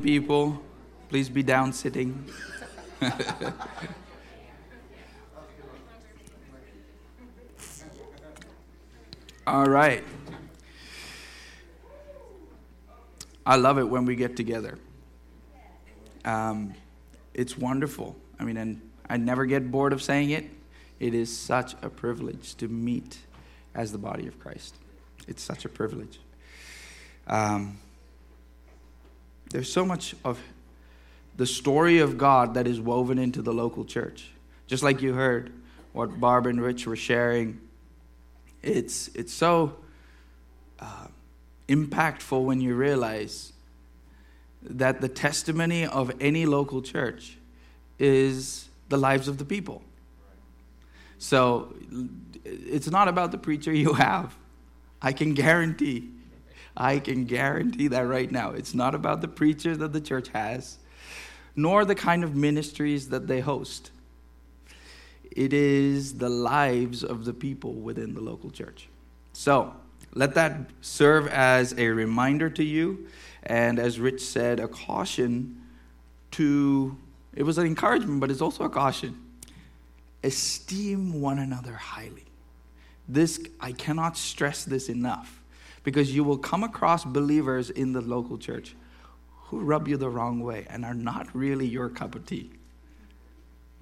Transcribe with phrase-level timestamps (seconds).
[0.00, 0.62] people,
[1.08, 2.24] please be down sitting.
[9.46, 10.02] All right.
[13.46, 14.78] I love it when we get together.
[16.24, 16.74] Um,
[17.34, 18.16] it's wonderful.
[18.40, 20.46] I mean, and I never get bored of saying it.
[20.98, 23.18] It is such a privilege to meet
[23.74, 24.76] as the body of Christ.
[25.28, 26.20] It's such a privilege.
[27.26, 27.78] Um,
[29.54, 30.40] there's so much of
[31.36, 34.32] the story of God that is woven into the local church.
[34.66, 35.52] Just like you heard
[35.92, 37.60] what Barb and Rich were sharing,
[38.64, 39.76] it's, it's so
[40.80, 41.06] uh,
[41.68, 43.52] impactful when you realize
[44.60, 47.38] that the testimony of any local church
[48.00, 49.82] is the lives of the people.
[51.18, 51.76] So
[52.44, 54.34] it's not about the preacher you have.
[55.00, 56.10] I can guarantee,
[56.76, 58.50] I can guarantee that right now.
[58.50, 60.78] It's not about the preacher that the church has,
[61.54, 63.90] nor the kind of ministries that they host.
[65.30, 68.88] It is the lives of the people within the local church.
[69.32, 69.74] So
[70.14, 73.06] let that serve as a reminder to you,
[73.42, 75.60] and as Rich said, a caution
[76.32, 76.96] to,
[77.34, 79.20] it was an encouragement, but it's also a caution.
[80.22, 82.24] Esteem one another highly.
[83.08, 85.40] This, I cannot stress this enough
[85.84, 88.74] because you will come across believers in the local church
[89.44, 92.50] who rub you the wrong way and are not really your cup of tea.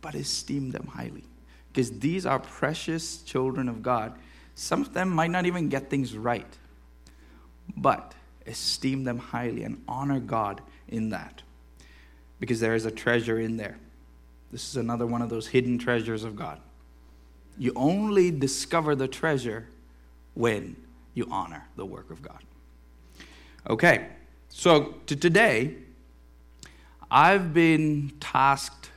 [0.03, 1.25] But esteem them highly
[1.73, 4.19] because these are precious children of God.
[4.55, 6.59] Some of them might not even get things right,
[7.77, 8.15] but
[8.47, 11.43] esteem them highly and honor God in that
[12.41, 13.79] because there is a treasure in there.
[14.51, 16.61] This is another one of those hidden treasures of God.
[17.57, 19.69] You only discover the treasure
[20.35, 20.77] when
[21.15, 22.43] you honor the work of God.
[23.69, 24.09] Okay,
[24.49, 25.75] so to today,
[27.11, 28.91] I've been tasked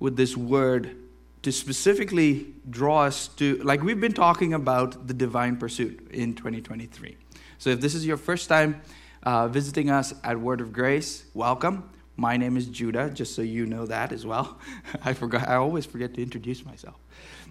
[0.00, 0.96] with this word
[1.42, 7.16] to specifically draw us to, like, we've been talking about the divine pursuit in 2023.
[7.58, 8.80] So if this is your first time
[9.22, 11.88] uh, visiting us at Word of Grace, welcome.
[12.16, 14.58] My name is Judah, just so you know that as well.
[15.04, 16.96] I forgot, I always forget to introduce myself.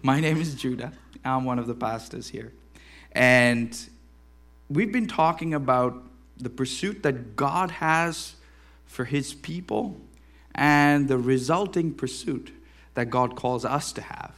[0.03, 0.91] My name is Judah.
[1.24, 2.53] I'm one of the pastors here.
[3.12, 3.78] And
[4.69, 6.03] we've been talking about
[6.38, 8.35] the pursuit that God has
[8.85, 10.00] for his people
[10.56, 12.51] and the resulting pursuit
[12.94, 14.34] that God calls us to have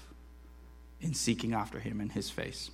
[1.01, 2.71] in seeking after him in his face.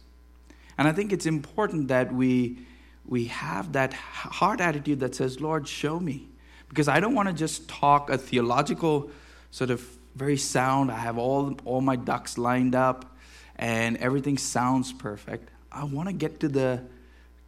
[0.77, 2.57] And I think it's important that we,
[3.05, 6.27] we have that heart attitude that says, Lord, show me
[6.69, 9.11] because I don't want to just talk a theological
[9.51, 10.91] sort of very sound.
[10.91, 13.15] I have all, all my ducks lined up
[13.57, 15.49] and everything sounds perfect.
[15.75, 16.81] I want to get to the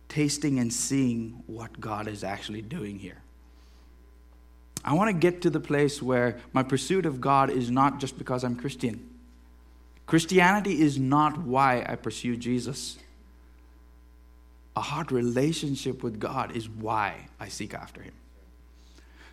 [0.09, 3.21] tasting and seeing what God is actually doing here.
[4.83, 8.17] I want to get to the place where my pursuit of God is not just
[8.17, 9.09] because I'm Christian.
[10.05, 12.97] Christianity is not why I pursue Jesus.
[14.75, 18.13] A heart relationship with God is why I seek after Him.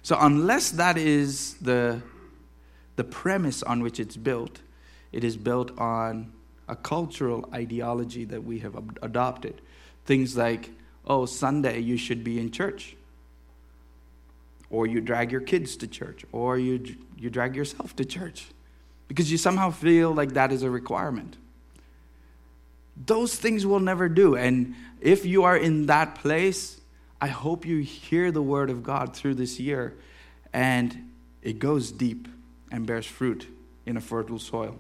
[0.02, 2.02] So, unless that is the,
[2.96, 4.60] the premise on which it's built,
[5.12, 6.32] it is built on
[6.68, 9.60] a cultural ideology that we have adopted.
[10.06, 10.70] Things like,
[11.06, 12.96] oh, Sunday you should be in church,
[14.70, 18.46] or you drag your kids to church, or you, you drag yourself to church,
[19.08, 21.36] because you somehow feel like that is a requirement.
[22.96, 24.36] Those things will never do.
[24.36, 26.80] And if you are in that place,
[27.20, 29.94] I hope you hear the word of God through this year
[30.52, 31.10] and
[31.42, 32.28] it goes deep
[32.70, 33.48] and bears fruit
[33.84, 34.78] in a fertile soil.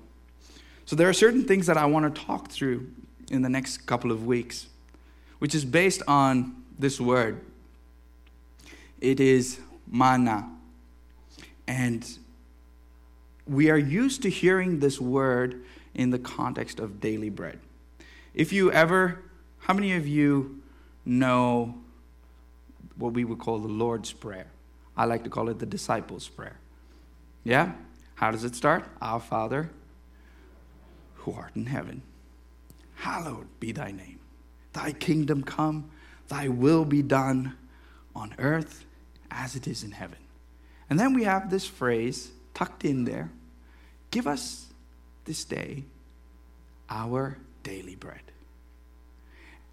[0.86, 2.90] So, there are certain things that I want to talk through
[3.30, 4.66] in the next couple of weeks,
[5.38, 7.40] which is based on this word.
[9.00, 10.50] It is manna.
[11.66, 12.06] And
[13.46, 15.62] we are used to hearing this word
[15.94, 17.58] in the context of daily bread.
[18.34, 19.22] If you ever,
[19.60, 20.62] how many of you
[21.04, 21.74] know
[22.96, 24.46] what we would call the Lord's Prayer.
[24.96, 26.58] I like to call it the disciples' prayer.
[27.42, 27.72] Yeah?
[28.14, 28.84] How does it start?
[29.02, 29.70] Our Father,
[31.24, 32.02] who art in heaven,
[32.96, 34.18] hallowed be thy name.
[34.72, 35.90] Thy kingdom come,
[36.28, 37.56] thy will be done
[38.14, 38.84] on earth
[39.30, 40.18] as it is in heaven.
[40.88, 43.30] And then we have this phrase tucked in there
[44.10, 44.66] Give us
[45.24, 45.82] this day
[46.88, 48.20] our daily bread.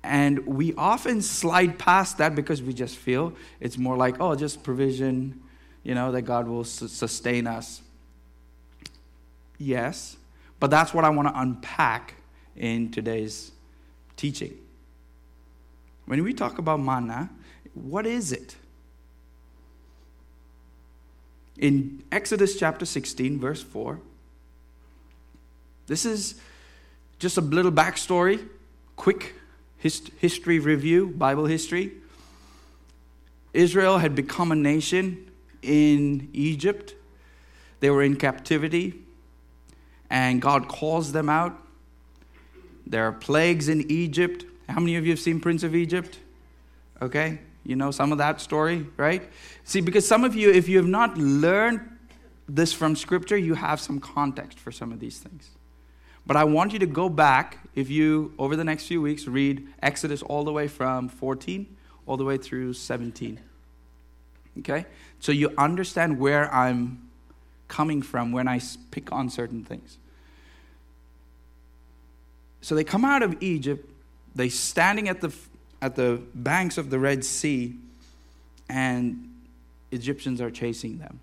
[0.02, 4.64] And we often slide past that because we just feel it's more like, oh, just
[4.64, 5.40] provision,
[5.84, 7.84] you know, that God will sustain us.
[9.60, 10.18] Yes,
[10.62, 12.14] but that's what I want to unpack
[12.56, 13.52] in today's
[14.16, 14.54] teaching.
[16.06, 17.32] When we talk about manna,
[17.74, 18.56] what is it?
[21.58, 24.00] In Exodus chapter 16, verse 4,
[25.88, 26.36] this is
[27.18, 28.48] just a little backstory,
[28.96, 29.34] quick
[29.78, 31.94] hist- history review, Bible history.
[33.52, 35.32] Israel had become a nation
[35.64, 36.94] in Egypt.
[37.80, 39.02] They were in captivity,
[40.12, 41.58] and God calls them out.
[42.86, 44.46] There are plagues in Egypt.
[44.70, 46.20] How many of you have seen Prince of Egypt?
[47.02, 49.28] Okay, you know some of that story, right?
[49.64, 51.82] See, because some of you, if you have not learned
[52.48, 55.50] this from Scripture, you have some context for some of these things.
[56.28, 59.68] But I want you to go back, if you, over the next few weeks, read
[59.82, 63.40] Exodus all the way from 14 all the way through 17.
[64.60, 64.86] Okay?
[65.20, 67.10] So you understand where I'm
[67.68, 68.60] coming from when I
[68.92, 69.98] pick on certain things.
[72.62, 73.90] So they come out of Egypt,
[74.36, 75.34] they standing at the
[75.82, 77.76] at the banks of the Red Sea,
[78.70, 79.28] and
[79.92, 81.20] Egyptians are chasing them.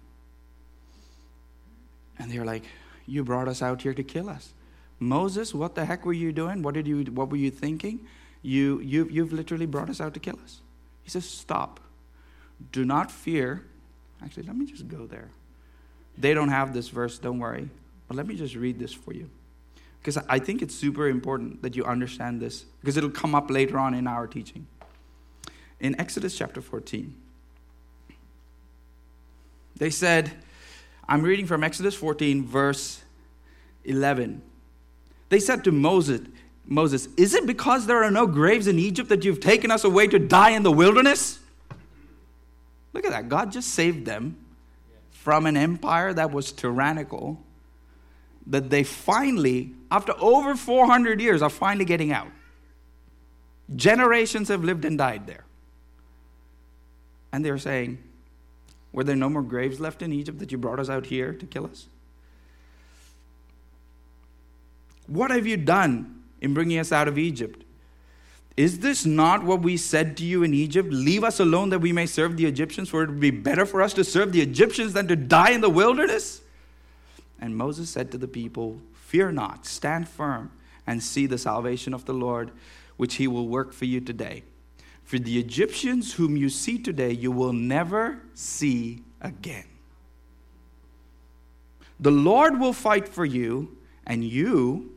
[2.18, 2.64] And they're like,
[3.06, 4.52] You brought us out here to kill us.
[5.00, 6.62] Moses, what the heck were you doing?
[6.62, 8.06] What did you what were you thinking?
[8.42, 10.60] You you you've literally brought us out to kill us.
[11.02, 11.80] He says, Stop.
[12.72, 13.64] Do not fear.
[14.22, 15.30] Actually, let me just go there.
[16.16, 17.70] They don't have this verse, don't worry.
[18.08, 19.30] But let me just read this for you.
[20.00, 23.78] Because I think it's super important that you understand this, because it'll come up later
[23.78, 24.66] on in our teaching.
[25.80, 27.14] In Exodus chapter 14,
[29.76, 30.32] they said,
[31.08, 33.02] I'm reading from Exodus 14, verse
[33.84, 34.42] 11.
[35.28, 36.20] They said to Moses,
[36.64, 40.06] Moses, is it because there are no graves in Egypt that you've taken us away
[40.06, 41.38] to die in the wilderness?
[42.92, 43.28] Look at that.
[43.28, 44.36] God just saved them
[45.10, 47.42] from an empire that was tyrannical,
[48.48, 52.28] that they finally, after over 400 years, are finally getting out.
[53.76, 55.44] Generations have lived and died there.
[57.32, 57.98] And they're saying,
[58.92, 61.46] Were there no more graves left in Egypt that you brought us out here to
[61.46, 61.86] kill us?
[65.06, 67.64] What have you done in bringing us out of Egypt?
[68.56, 70.90] Is this not what we said to you in Egypt?
[70.90, 73.82] Leave us alone that we may serve the Egyptians, for it would be better for
[73.82, 76.40] us to serve the Egyptians than to die in the wilderness?
[77.40, 80.50] And Moses said to the people, Fear not, stand firm,
[80.86, 82.50] and see the salvation of the Lord,
[82.96, 84.42] which he will work for you today.
[85.04, 89.64] For the Egyptians whom you see today, you will never see again.
[92.00, 93.76] The Lord will fight for you,
[94.06, 94.92] and you,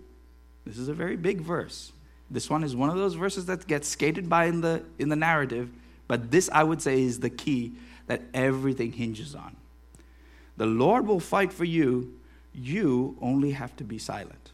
[0.65, 1.93] this is a very big verse.
[2.29, 5.15] This one is one of those verses that gets skated by in the, in the
[5.15, 5.69] narrative,
[6.07, 7.73] but this, I would say, is the key
[8.07, 9.55] that everything hinges on.
[10.57, 12.13] The Lord will fight for you,
[12.53, 14.51] you only have to be silent.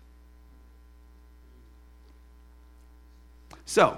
[3.65, 3.97] So,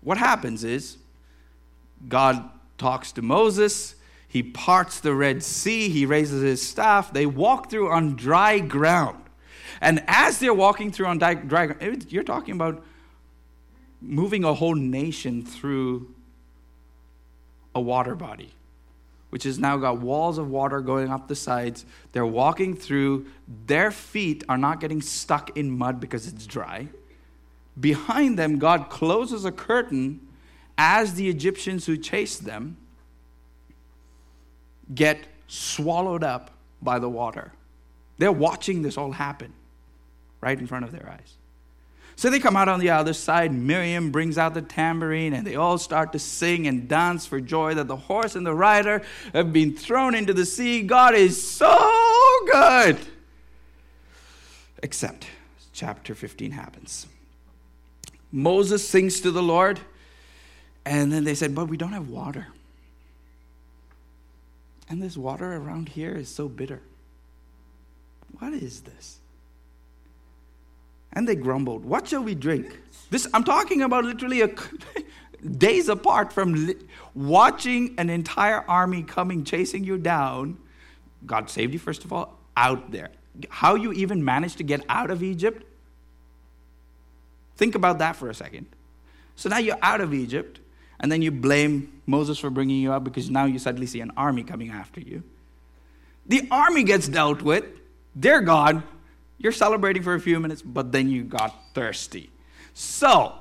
[0.00, 0.98] what happens is
[2.08, 3.94] God talks to Moses,
[4.28, 9.22] he parts the Red Sea, he raises his staff, they walk through on dry ground.
[9.80, 12.84] And as they're walking through on dry ground, you're talking about
[14.00, 16.12] moving a whole nation through
[17.74, 18.52] a water body,
[19.34, 21.84] which has now got walls of water going up the sides.
[22.12, 23.26] They're walking through,
[23.66, 26.86] their feet are not getting stuck in mud because it's dry.
[27.80, 30.24] Behind them, God closes a curtain
[30.78, 32.76] as the Egyptians who chased them
[34.94, 37.50] get swallowed up by the water.
[38.18, 39.52] They're watching this all happen
[40.40, 41.34] right in front of their eyes.
[42.16, 43.52] So they come out on the other side.
[43.52, 47.74] Miriam brings out the tambourine, and they all start to sing and dance for joy
[47.74, 49.02] that the horse and the rider
[49.32, 50.82] have been thrown into the sea.
[50.82, 51.76] God is so
[52.52, 52.98] good.
[54.82, 55.26] Except
[55.72, 57.06] chapter 15 happens.
[58.30, 59.80] Moses sings to the Lord,
[60.84, 62.48] and then they said, But we don't have water.
[64.88, 66.80] And this water around here is so bitter.
[68.38, 69.18] What is this?
[71.14, 72.80] And they grumbled, What shall we drink?
[73.10, 74.50] This, I'm talking about literally a,
[75.48, 76.76] days apart from li-
[77.14, 80.58] watching an entire army coming, chasing you down.
[81.26, 83.10] God saved you, first of all, out there.
[83.48, 85.64] How you even managed to get out of Egypt?
[87.56, 88.66] Think about that for a second.
[89.36, 90.60] So now you're out of Egypt,
[91.00, 94.12] and then you blame Moses for bringing you out because now you suddenly see an
[94.16, 95.22] army coming after you.
[96.26, 97.64] The army gets dealt with.
[98.14, 98.84] They're gone.
[99.38, 102.30] You're celebrating for a few minutes, but then you got thirsty.
[102.72, 103.34] So,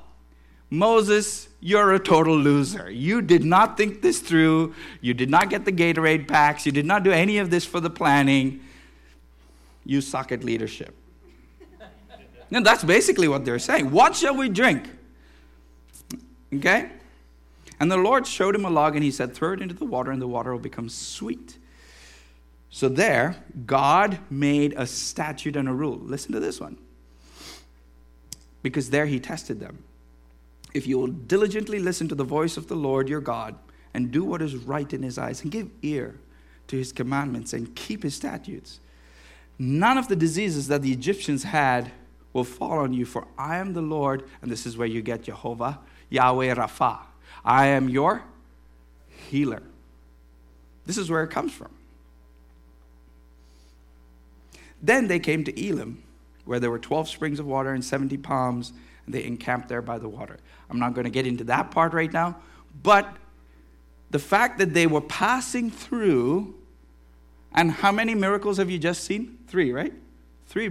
[0.70, 2.90] Moses, you're a total loser.
[2.90, 4.74] You did not think this through.
[5.02, 6.66] You did not get the Gatorade packs.
[6.66, 8.62] You did not do any of this for the planning.
[9.86, 10.96] You suck at leadership.
[12.52, 13.92] and that's basically what they're saying.
[13.92, 14.90] What shall we drink?
[16.54, 16.90] Okay?
[17.80, 20.12] And the Lord showed him a log and he said, Throw it into the water
[20.12, 21.58] and the water will become sweet.
[22.74, 23.36] So there,
[23.68, 26.00] God made a statute and a rule.
[26.00, 26.80] Listen to this one.
[28.64, 29.84] Because there he tested them.
[30.74, 33.54] If you will diligently listen to the voice of the Lord your God
[33.94, 36.20] and do what is right in his eyes and give ear
[36.66, 38.80] to his commandments and keep his statutes,
[39.60, 41.92] none of the diseases that the Egyptians had
[42.34, 45.22] will fall on you, for I am the Lord, and this is where you get
[45.22, 47.02] Jehovah, Yahweh Rapha.
[47.46, 48.24] I am your
[49.30, 49.62] healer.
[50.88, 51.70] This is where it comes from.
[54.84, 56.04] Then they came to Elim,
[56.46, 58.74] where there were 12 springs of water and 70 palms,
[59.06, 60.38] and they encamped there by the water.
[60.70, 62.36] I'm not going to get into that part right now,
[62.84, 63.16] but
[64.12, 66.54] the fact that they were passing through,
[67.54, 69.40] and how many miracles have you just seen?
[69.48, 69.94] Three, right?
[70.48, 70.68] Three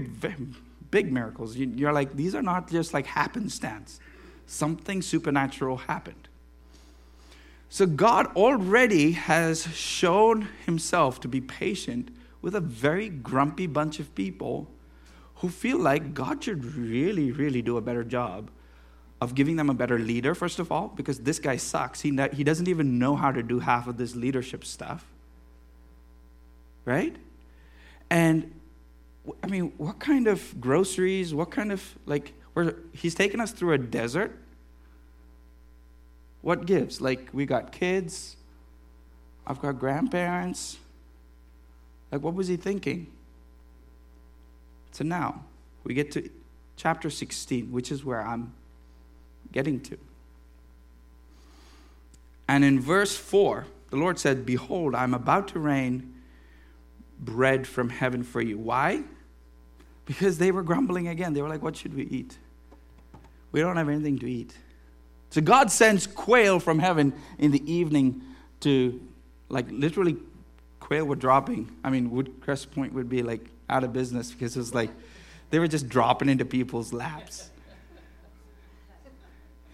[0.90, 1.56] big miracles.
[1.56, 3.98] You're like, these are not just like happenstance.
[4.46, 6.28] Something supernatural happened.
[7.70, 12.10] So God already has shown himself to be patient
[12.42, 14.68] with a very grumpy bunch of people
[15.36, 18.50] who feel like God should really, really do a better job
[19.20, 22.00] of giving them a better leader, first of all, because this guy sucks.
[22.00, 25.04] He, he doesn't even know how to do half of this leadership stuff.
[26.84, 27.14] Right?
[28.10, 28.52] And
[29.42, 33.72] I mean, what kind of groceries, what kind of, like, where he's taken us through
[33.72, 34.36] a desert.
[36.40, 37.00] What gives?
[37.00, 38.36] Like, we got kids,
[39.46, 40.78] I've got grandparents,
[42.12, 43.06] like, what was he thinking?
[44.92, 45.42] So now
[45.82, 46.28] we get to
[46.76, 48.52] chapter 16, which is where I'm
[49.50, 49.98] getting to.
[52.46, 56.14] And in verse 4, the Lord said, Behold, I'm about to rain
[57.18, 58.58] bread from heaven for you.
[58.58, 59.02] Why?
[60.04, 61.32] Because they were grumbling again.
[61.32, 62.36] They were like, What should we eat?
[63.52, 64.54] We don't have anything to eat.
[65.30, 68.20] So God sends quail from heaven in the evening
[68.60, 69.00] to,
[69.48, 70.16] like, literally
[70.92, 71.74] quail were dropping.
[71.82, 74.90] I mean, Woodcrest Point would be like out of business because it was like
[75.48, 77.48] they were just dropping into people's laps.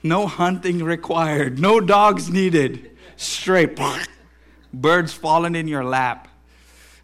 [0.01, 2.97] No hunting required, no dogs needed.
[3.17, 3.77] Straight
[4.73, 6.29] birds falling in your lap.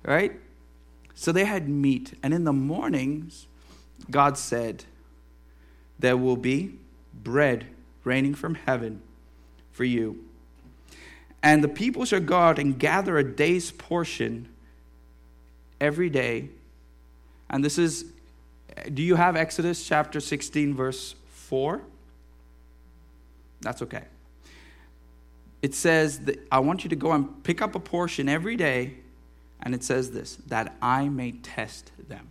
[0.04, 0.38] Right?
[1.16, 2.16] So they had meat.
[2.22, 3.48] And in the mornings,
[4.08, 4.84] God said,
[5.98, 6.78] There will be
[7.12, 7.66] bread
[8.04, 9.02] raining from heaven
[9.72, 10.24] for you
[11.44, 14.48] and the people shall go out and gather a day's portion
[15.78, 16.48] every day.
[17.50, 18.06] And this is,
[18.94, 21.82] do you have Exodus chapter 16, verse 4?
[23.60, 24.04] That's okay.
[25.60, 28.94] It says that I want you to go and pick up a portion every day.
[29.60, 32.30] And it says this that I may test them.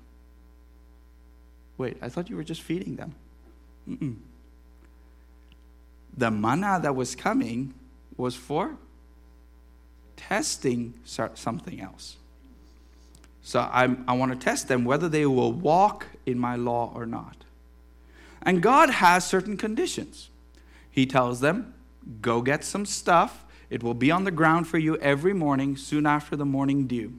[1.77, 3.13] Wait, I thought you were just feeding them.
[3.87, 4.15] Mm-mm.
[6.17, 7.75] The manna that was coming
[8.17, 8.77] was for
[10.15, 12.17] testing something else.
[13.43, 17.05] So I'm, i want to test them whether they will walk in my law or
[17.05, 17.35] not.
[18.41, 20.29] And God has certain conditions.
[20.89, 21.73] He tells them,
[22.21, 23.43] go get some stuff.
[23.69, 27.13] It will be on the ground for you every morning, soon after the morning dew.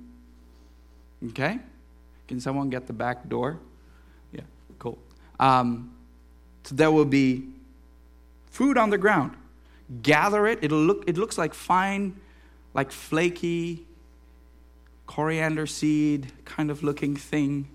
[1.31, 1.59] Okay?
[2.29, 3.59] Can someone get the back door?
[4.33, 4.43] Yeah,
[4.79, 4.99] cool.
[5.41, 5.95] Um,
[6.65, 7.49] so there will be
[8.47, 9.33] food on the ground.
[10.03, 10.59] Gather it.
[10.63, 12.19] It'll look, it looks like fine
[12.75, 13.87] like flaky
[15.07, 17.69] coriander seed kind of looking thing.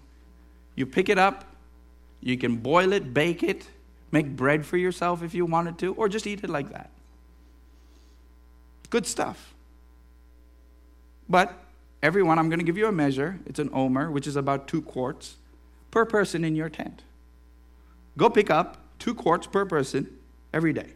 [0.76, 1.46] You pick it up,
[2.22, 3.68] you can boil it, bake it,
[4.12, 6.90] make bread for yourself if you wanted to, or just eat it like that.
[8.90, 9.54] Good stuff.
[11.30, 11.54] But
[12.02, 13.40] everyone, I'm going to give you a measure.
[13.46, 15.36] It's an omer, which is about two quarts
[15.92, 17.04] per person in your tent.
[18.18, 20.10] Go pick up two quarts per person
[20.54, 20.94] every day.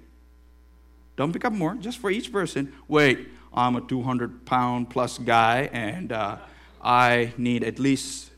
[1.15, 2.73] Don't pick up more, just for each person.
[2.87, 6.37] Wait, I'm a 200 pound plus guy and uh,
[6.81, 8.31] I need at least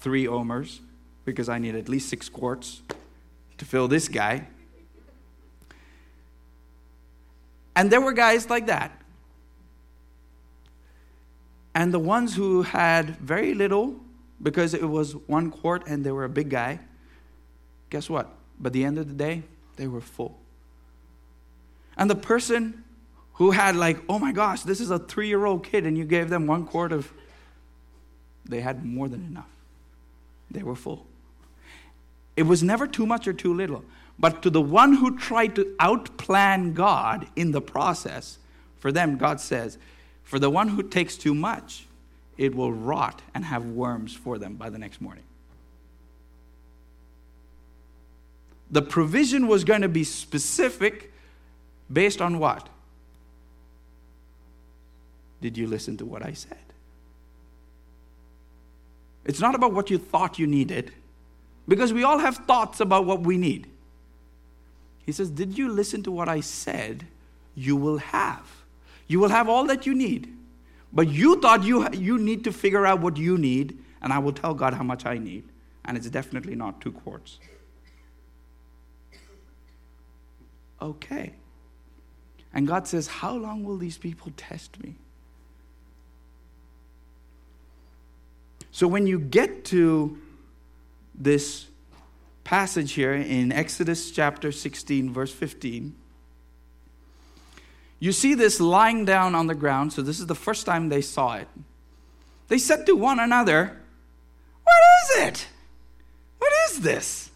[0.00, 0.80] three omers
[1.24, 2.82] because I need at least six quarts
[3.58, 4.48] to fill this guy.
[7.76, 9.00] And there were guys like that.
[11.74, 14.00] And the ones who had very little,
[14.42, 16.80] because it was one quart and they were a big guy,
[17.88, 18.28] guess what?
[18.58, 19.44] By the end of the day,
[19.76, 20.38] they were full.
[21.96, 22.84] And the person
[23.40, 26.04] who had like, oh my gosh, this is a three year old kid, and you
[26.04, 27.10] gave them one quart of,
[28.44, 29.48] they had more than enough.
[30.50, 31.06] They were full.
[32.36, 33.82] It was never too much or too little.
[34.18, 38.36] But to the one who tried to outplan God in the process,
[38.78, 39.78] for them, God says,
[40.22, 41.86] for the one who takes too much,
[42.36, 45.24] it will rot and have worms for them by the next morning.
[48.70, 51.10] The provision was going to be specific
[51.90, 52.68] based on what?
[55.40, 56.58] Did you listen to what I said?
[59.24, 60.92] It's not about what you thought you needed,
[61.68, 63.68] because we all have thoughts about what we need.
[65.04, 67.06] He says, Did you listen to what I said?
[67.54, 68.46] You will have.
[69.06, 70.36] You will have all that you need.
[70.92, 74.32] But you thought you, you need to figure out what you need, and I will
[74.32, 75.44] tell God how much I need.
[75.84, 77.38] And it's definitely not two quarts.
[80.80, 81.34] Okay.
[82.52, 84.96] And God says, How long will these people test me?
[88.80, 90.16] So when you get to
[91.14, 91.66] this
[92.44, 95.94] passage here in Exodus chapter 16, verse 15,
[97.98, 99.92] you see this lying down on the ground.
[99.92, 101.48] So this is the first time they saw it.
[102.48, 103.76] They said to one another,
[104.64, 105.48] What is it?
[106.38, 107.30] What is this?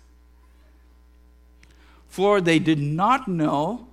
[2.08, 3.86] For they did not know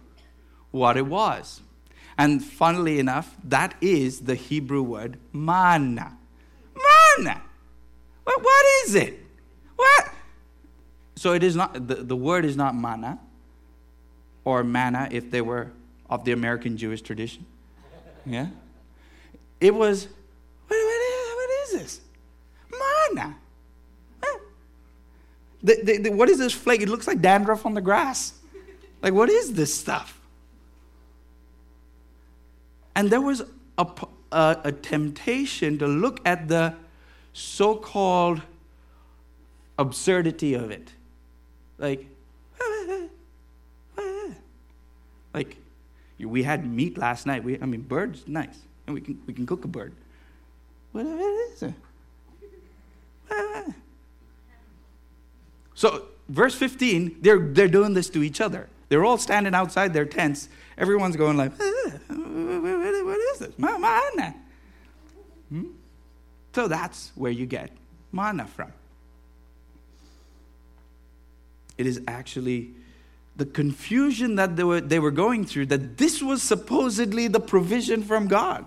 [0.72, 1.60] what it was.
[2.18, 6.18] And funnily enough, that is the Hebrew word manna.
[7.22, 7.42] Manna.
[8.24, 9.20] What, what is it?
[9.76, 10.10] What?
[11.16, 13.20] So it is not, the, the word is not manna
[14.44, 15.72] or manna if they were
[16.10, 17.46] of the American Jewish tradition.
[18.26, 18.48] Yeah?
[19.60, 20.08] It was,
[20.68, 22.02] what, what, is, what is this?
[22.72, 23.38] Manna.
[25.64, 26.82] The, the, the, what is this flake?
[26.82, 28.34] It looks like dandruff on the grass.
[29.04, 30.20] Like, what is this stuff?
[32.96, 33.44] And there was
[33.78, 33.88] a,
[34.32, 36.76] a, a temptation to look at the
[37.34, 38.42] so called
[39.78, 40.92] absurdity of it.
[41.78, 42.06] Like,
[45.34, 45.58] like
[46.20, 47.44] we had meat last night.
[47.44, 49.94] We, I mean, bird's nice, and we can we can cook a bird.
[50.92, 51.74] What is it?
[55.74, 58.70] So, verse 15, they're they're doing this to each other.
[58.90, 60.48] They're all standing outside their tents.
[60.78, 63.58] Everyone's going like, "What is this?
[63.58, 64.36] Manna."
[65.50, 65.64] Hmm?
[66.54, 67.72] So that's where you get
[68.12, 68.74] manna from.
[71.78, 72.72] It is actually
[73.36, 78.04] the confusion that they were, they were going through that this was supposedly the provision
[78.04, 78.66] from God.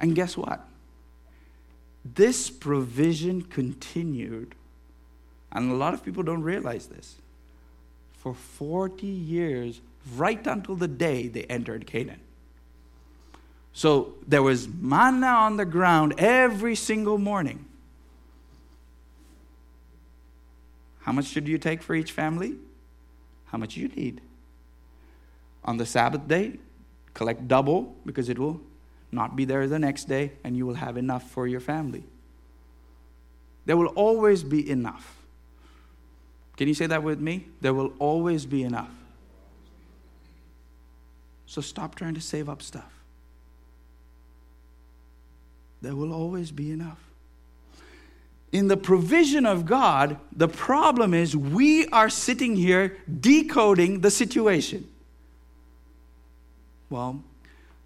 [0.00, 0.66] And guess what?
[2.04, 4.56] This provision continued,
[5.52, 7.16] and a lot of people don't realize this,
[8.14, 9.80] for 40 years,
[10.16, 12.20] right until the day they entered Canaan.
[13.72, 17.64] So there was manna on the ground every single morning.
[21.00, 22.56] How much should you take for each family?
[23.46, 24.20] How much you need.
[25.64, 26.58] On the Sabbath day,
[27.14, 28.60] collect double because it will
[29.10, 32.04] not be there the next day and you will have enough for your family.
[33.64, 35.16] There will always be enough.
[36.56, 37.46] Can you say that with me?
[37.60, 38.90] There will always be enough.
[41.46, 43.01] So stop trying to save up stuff.
[45.82, 47.12] There will always be enough
[48.52, 54.86] in the provision of God, the problem is we are sitting here decoding the situation.
[56.90, 57.22] Well,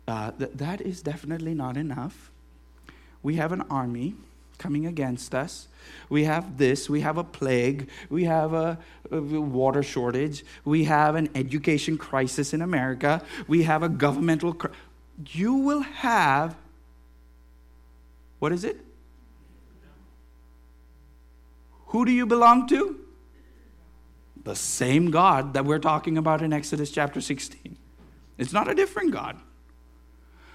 [0.09, 2.33] uh, th- that is definitely not enough.
[3.23, 4.15] We have an army
[4.59, 5.69] coming against us.
[6.09, 8.79] We have this, we have a plague, we have a,
[9.13, 14.55] a, water shortage, we have an education crisis in America, we have a governmental.
[14.55, 14.69] Cr-
[15.29, 16.57] you will have,
[18.38, 18.81] what is it?
[21.87, 23.01] Who do you belong to?
[24.44, 27.77] The same God that we're talking about in Exodus chapter 16.
[28.38, 29.40] It's not a different God.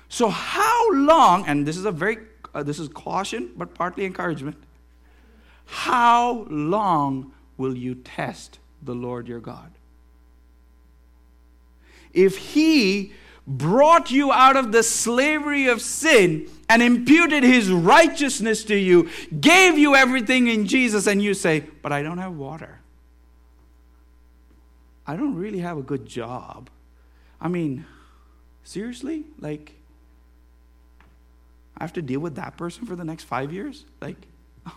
[0.08, 2.18] So, how long, and this is a very,
[2.54, 4.58] uh, this is caution, but partly encouragement.
[5.66, 9.72] How long will you test the Lord your God?
[12.14, 13.14] If He
[13.48, 19.78] brought you out of the slavery of sin and imputed his righteousness to you, gave
[19.78, 22.80] you everything in Jesus, and you say, But I don't have water.
[25.06, 26.70] I don't really have a good job.
[27.42, 27.86] I mean,
[28.64, 29.26] seriously?
[29.40, 29.74] Like,
[31.78, 33.84] I have to deal with that person for the next five years?
[34.00, 34.16] Like,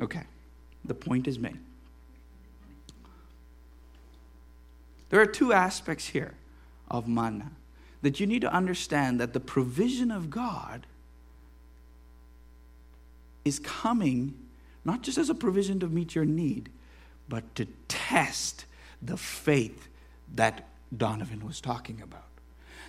[0.00, 0.22] okay,
[0.84, 1.58] the point is made.
[5.12, 6.32] There are two aspects here
[6.90, 7.52] of manna
[8.00, 10.86] that you need to understand that the provision of God
[13.44, 14.32] is coming
[14.86, 16.70] not just as a provision to meet your need,
[17.28, 18.64] but to test
[19.02, 19.88] the faith
[20.34, 22.24] that Donovan was talking about.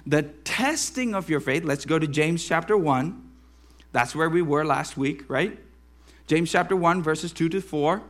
[0.08, 3.32] The testing of your faith, let's go to James chapter 1.
[3.92, 5.60] That's where we were last week, right?
[6.28, 8.02] James chapter 1, verses 2 to 4.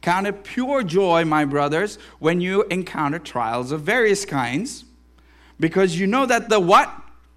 [0.00, 4.84] Count it pure joy, my brothers, when you encounter trials of various kinds,
[5.58, 6.90] because you know that the what?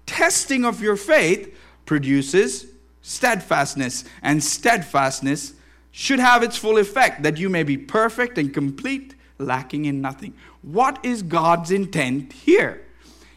[0.06, 2.66] testing of your faith produces
[3.02, 5.54] steadfastness, and steadfastness
[5.90, 10.34] should have its full effect, that you may be perfect and complete, lacking in nothing.
[10.62, 12.86] What is God's intent here?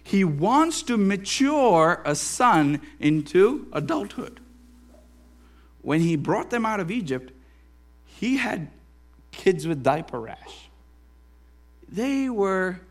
[0.01, 4.39] He wants to mature a son into adulthood.
[5.81, 7.33] When he brought them out of Egypt,
[8.05, 8.69] he had
[9.37, 10.69] kids with diaper rash.
[11.87, 12.81] They were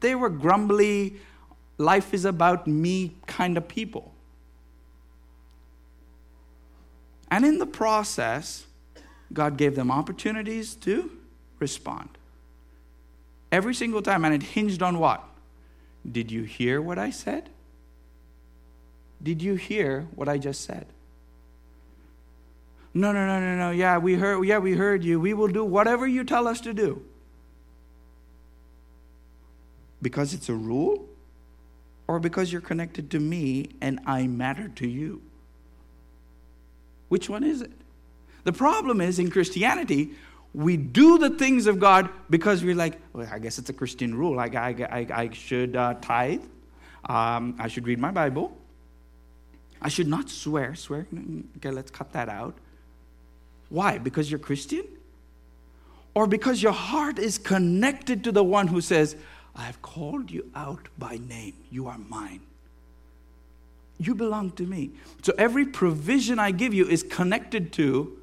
[0.00, 1.16] they were grumbly,
[1.78, 4.12] life is about me kind of people.
[7.30, 8.66] And in the process,
[9.32, 11.10] God gave them opportunities to
[11.58, 12.10] respond.
[13.50, 14.24] Every single time.
[14.24, 15.24] And it hinged on what?
[16.10, 17.50] Did you hear what I said?
[19.22, 20.86] Did you hear what I just said?
[22.96, 23.70] No, no, no, no, no.
[23.72, 25.20] Yeah, we heard yeah, we heard you.
[25.20, 27.02] We will do whatever you tell us to do.
[30.00, 31.06] Because it's a rule
[32.08, 35.20] or because you're connected to me and I matter to you?
[37.10, 37.72] Which one is it?
[38.44, 40.12] The problem is in Christianity,
[40.54, 44.14] we do the things of God because we're like, well, I guess it's a Christian
[44.14, 44.40] rule.
[44.40, 46.44] I, I, I, I should uh, tithe.
[47.04, 48.56] Um, I should read my Bible.
[49.82, 50.74] I should not swear.
[50.74, 51.06] Swear?
[51.58, 52.56] Okay, let's cut that out.
[53.68, 53.98] Why?
[53.98, 54.84] Because you're Christian?
[56.14, 59.16] Or because your heart is connected to the one who says,
[59.54, 61.54] I have called you out by name.
[61.70, 62.40] You are mine.
[63.98, 64.90] You belong to me.
[65.22, 68.16] So every provision I give you is connected to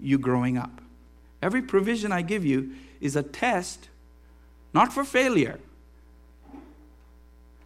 [0.00, 0.80] you growing up.
[1.42, 3.88] Every provision I give you is a test,
[4.74, 5.58] not for failure.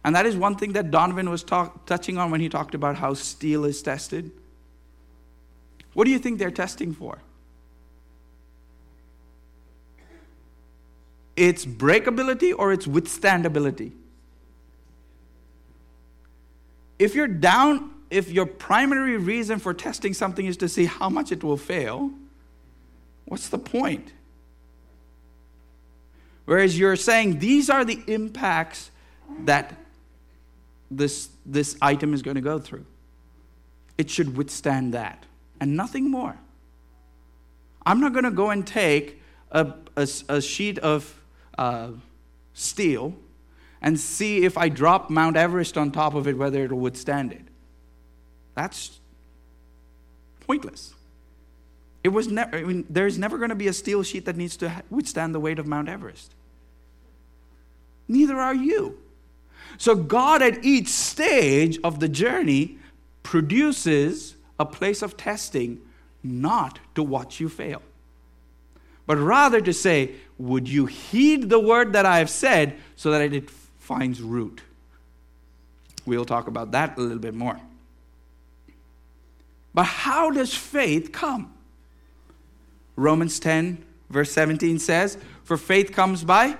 [0.03, 2.95] And that is one thing that Donovan was talk, touching on when he talked about
[2.97, 4.31] how steel is tested.
[5.93, 7.17] What do you think they're testing for?
[11.35, 13.91] Its breakability or its withstandability?
[16.99, 21.31] if you're down, if your primary reason for testing something is to see how much
[21.31, 22.11] it will fail,
[23.25, 24.13] what's the point?
[26.45, 28.91] Whereas you're saying these are the impacts
[29.41, 29.75] that
[30.91, 32.85] this, this item is going to go through.
[33.97, 35.25] It should withstand that
[35.59, 36.37] and nothing more.
[37.85, 39.21] I'm not going to go and take
[39.51, 41.19] a, a, a sheet of
[41.57, 41.89] uh,
[42.53, 43.15] steel
[43.81, 47.31] and see if I drop Mount Everest on top of it, whether it will withstand
[47.31, 47.43] it.
[48.55, 48.99] That's
[50.41, 50.93] pointless.
[52.03, 54.57] It was never, I mean, there's never going to be a steel sheet that needs
[54.57, 56.33] to withstand the weight of Mount Everest.
[58.07, 58.99] Neither are you.
[59.77, 62.77] So, God at each stage of the journey
[63.23, 65.81] produces a place of testing
[66.23, 67.81] not to watch you fail,
[69.05, 73.33] but rather to say, Would you heed the word that I have said so that
[73.33, 73.49] it
[73.85, 74.61] finds root.
[76.05, 77.59] We'll talk about that a little bit more.
[79.73, 81.53] But how does faith come?
[82.95, 86.57] Romans 10, verse 17 says, For faith comes by.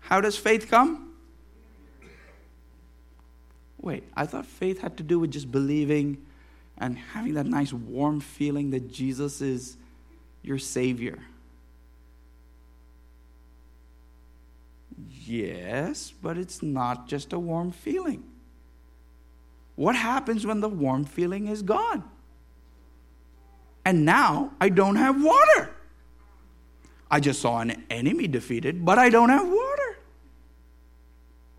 [0.00, 1.14] How does faith come?
[3.80, 6.24] Wait, I thought faith had to do with just believing
[6.78, 9.76] and having that nice warm feeling that Jesus is
[10.46, 11.18] your Savior.
[15.24, 18.22] Yes, but it's not just a warm feeling.
[19.74, 22.04] What happens when the warm feeling is gone?
[23.84, 25.70] And now I don't have water.
[27.10, 29.98] I just saw an enemy defeated, but I don't have water.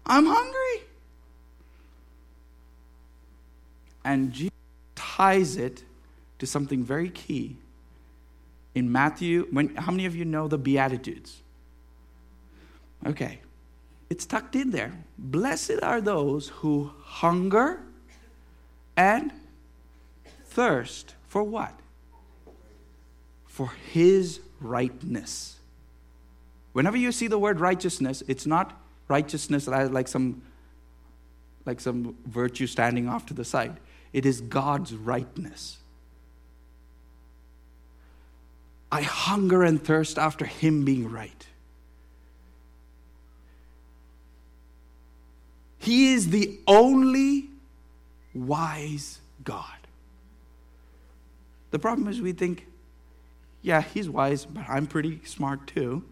[0.06, 0.88] I'm hungry.
[4.04, 4.54] And Jesus
[4.96, 5.84] ties it
[6.40, 7.58] to something very key.
[8.78, 11.42] In Matthew, when, how many of you know the Beatitudes?
[13.08, 13.40] Okay.
[14.08, 14.94] It's tucked in there.
[15.18, 17.82] Blessed are those who hunger
[18.96, 19.34] and
[20.46, 21.74] thirst for what?
[23.48, 25.56] For his rightness.
[26.74, 30.44] Whenever you see the word righteousness, it's not righteousness like some
[31.66, 33.80] like some virtue standing off to the side.
[34.14, 35.78] It is God's rightness.
[38.92, 41.48] I hunger and thirst after him being right.
[45.80, 47.50] He is the only
[48.34, 49.66] wise God.
[51.72, 52.66] The problem is we think,
[53.62, 56.04] yeah, he's wise, but I'm pretty smart too.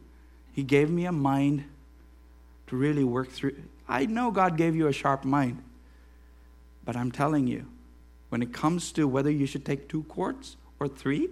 [0.53, 1.65] He gave me a mind
[2.67, 3.55] to really work through.
[3.87, 5.61] I know God gave you a sharp mind,
[6.83, 7.67] but I'm telling you,
[8.29, 11.29] when it comes to whether you should take two quarts or three,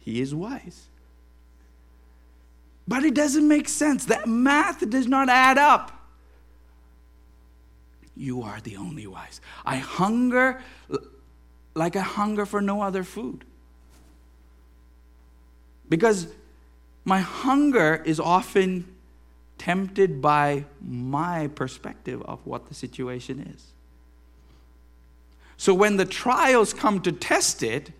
[0.00, 0.88] he is wise.
[2.88, 4.06] But it doesn't make sense.
[4.06, 5.92] That math does not add up.
[8.16, 9.40] You are the only wise.
[9.64, 10.60] I hunger
[11.74, 13.44] like I hunger for no other food.
[15.88, 16.28] Because
[17.04, 18.86] my hunger is often
[19.58, 23.66] tempted by my perspective of what the situation is.
[25.56, 27.92] So when the trials come to test it,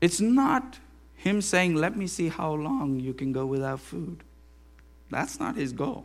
[0.00, 0.78] it's not
[1.14, 4.22] him saying, Let me see how long you can go without food.
[5.10, 6.04] That's not his goal.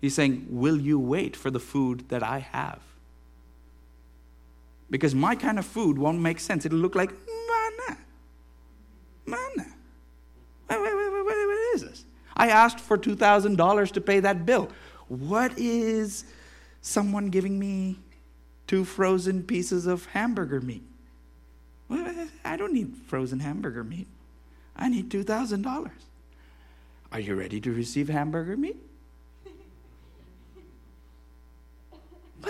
[0.00, 2.80] He's saying, Will you wait for the food that I have?
[4.90, 6.64] Because my kind of food won't make sense.
[6.64, 7.98] It'll look like manna.
[9.26, 9.66] Manna.
[10.70, 12.04] Wait, wait, wait, wait, what is this?
[12.36, 14.70] I asked for $2,000 to pay that bill.
[15.08, 16.24] What is
[16.82, 17.98] someone giving me
[18.66, 20.82] two frozen pieces of hamburger meat?
[21.88, 24.06] I don't need frozen hamburger meat.
[24.76, 25.90] I need $2,000.
[27.12, 28.76] Are you ready to receive hamburger meat?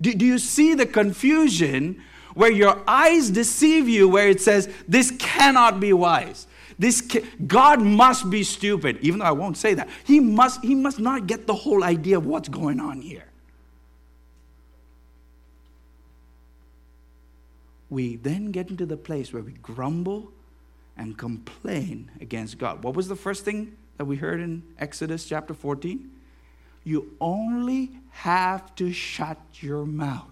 [0.00, 2.02] Do, do you see the confusion
[2.34, 6.46] where your eyes deceive you, where it says, This cannot be wise?
[6.78, 7.02] This
[7.46, 9.88] God must be stupid, even though I won't say that.
[10.04, 13.29] He must, he must not get the whole idea of what's going on here.
[17.90, 20.32] We then get into the place where we grumble
[20.96, 22.84] and complain against God.
[22.84, 26.10] What was the first thing that we heard in Exodus chapter 14?
[26.84, 30.28] You only have to shut your mouth.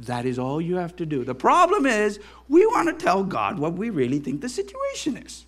[0.00, 1.24] That is all you have to do.
[1.24, 5.46] The problem is, we want to tell God what we really think the situation is.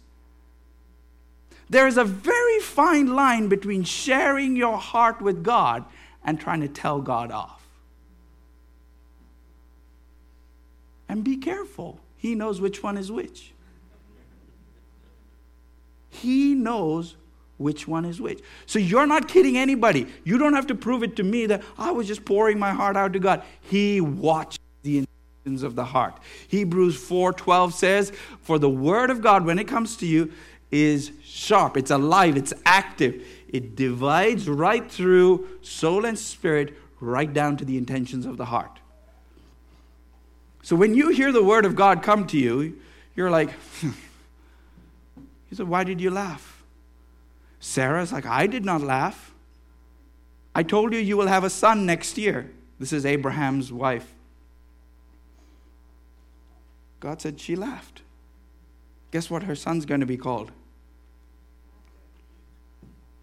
[1.69, 5.85] There is a very fine line between sharing your heart with God
[6.23, 7.64] and trying to tell God off.
[11.09, 13.53] And be careful, He knows which one is which.
[16.11, 17.17] He knows
[17.57, 18.41] which one is which.
[18.67, 20.07] So you're not kidding anybody.
[20.25, 22.97] You don't have to prove it to me that I was just pouring my heart
[22.97, 23.43] out to God.
[23.61, 26.19] He watches the intentions of the heart.
[26.49, 30.33] Hebrews 4:12 says, "For the word of God when it comes to you
[30.71, 33.25] is sharp, it's alive, it's active.
[33.49, 38.81] It divides right through soul and spirit, right down to the intentions of the heart."
[40.65, 42.79] So when you hear the word of God come to you,
[43.15, 43.51] you're like,
[45.51, 46.65] he said, Why did you laugh?
[47.61, 49.35] Sarah's like, I did not laugh.
[50.55, 52.51] I told you you will have a son next year.
[52.81, 54.11] This is Abraham's wife.
[56.99, 58.01] God said she laughed.
[59.11, 60.51] Guess what her son's going to be called?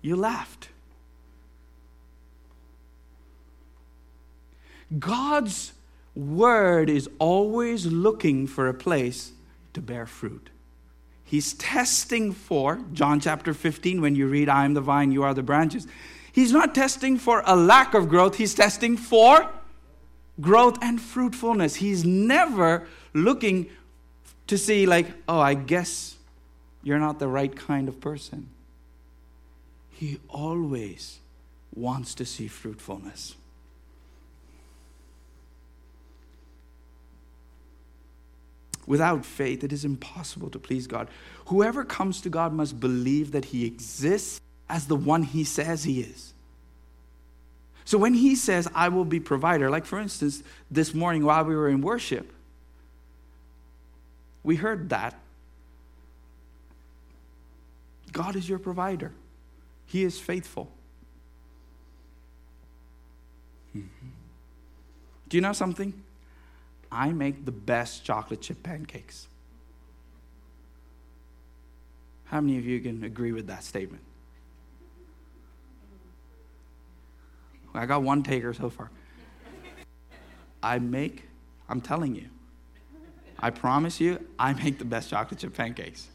[0.03, 0.69] You laughed.
[4.99, 5.73] God's
[6.15, 9.31] word is always looking for a place
[9.73, 10.49] to bear fruit.
[11.23, 15.33] He's testing for, John chapter 15, when you read, I am the vine, you are
[15.33, 15.87] the branches.
[16.33, 19.49] He's not testing for a lack of growth, he's testing for
[20.39, 21.75] growth and fruitfulness.
[21.75, 23.69] He's never looking
[24.47, 26.17] to see, like, oh, I guess
[26.83, 28.49] you're not the right kind of person.
[29.91, 31.19] He always
[31.73, 33.35] wants to see fruitfulness.
[38.87, 41.07] Without faith, it is impossible to please God.
[41.47, 46.01] Whoever comes to God must believe that He exists as the one He says He
[46.01, 46.33] is.
[47.85, 51.55] So when He says, I will be provider, like for instance, this morning while we
[51.55, 52.31] were in worship,
[54.43, 55.19] we heard that.
[58.11, 59.11] God is your provider,
[59.85, 60.71] He is faithful.
[63.73, 65.93] Do you know something?
[66.91, 69.27] I make the best chocolate chip pancakes.
[72.25, 74.03] How many of you can agree with that statement?
[77.73, 78.89] I got one taker so far.
[80.61, 81.23] I make,
[81.69, 82.27] I'm telling you,
[83.39, 86.09] I promise you, I make the best chocolate chip pancakes.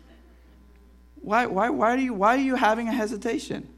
[1.23, 3.69] Why, why, why, are you, why are you having a hesitation?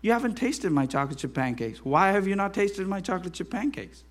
[0.00, 1.84] You haven't tasted my chocolate chip pancakes.
[1.84, 4.02] Why have you not tasted my chocolate chip pancakes?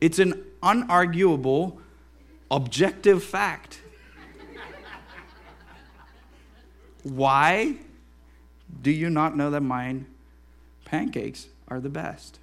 [0.00, 1.78] It's an unarguable,
[2.50, 3.80] objective fact.
[7.02, 7.76] Why
[8.82, 10.06] do you not know that mine
[10.84, 12.40] pancakes are the best?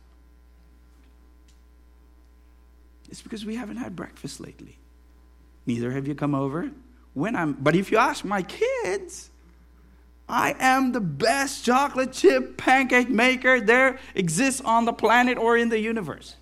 [3.09, 4.77] It's because we haven't had breakfast lately.
[5.65, 6.71] Neither have you come over.
[7.13, 9.29] When I'm but if you ask my kids,
[10.27, 15.69] I am the best chocolate chip pancake maker there exists on the planet or in
[15.69, 16.35] the universe.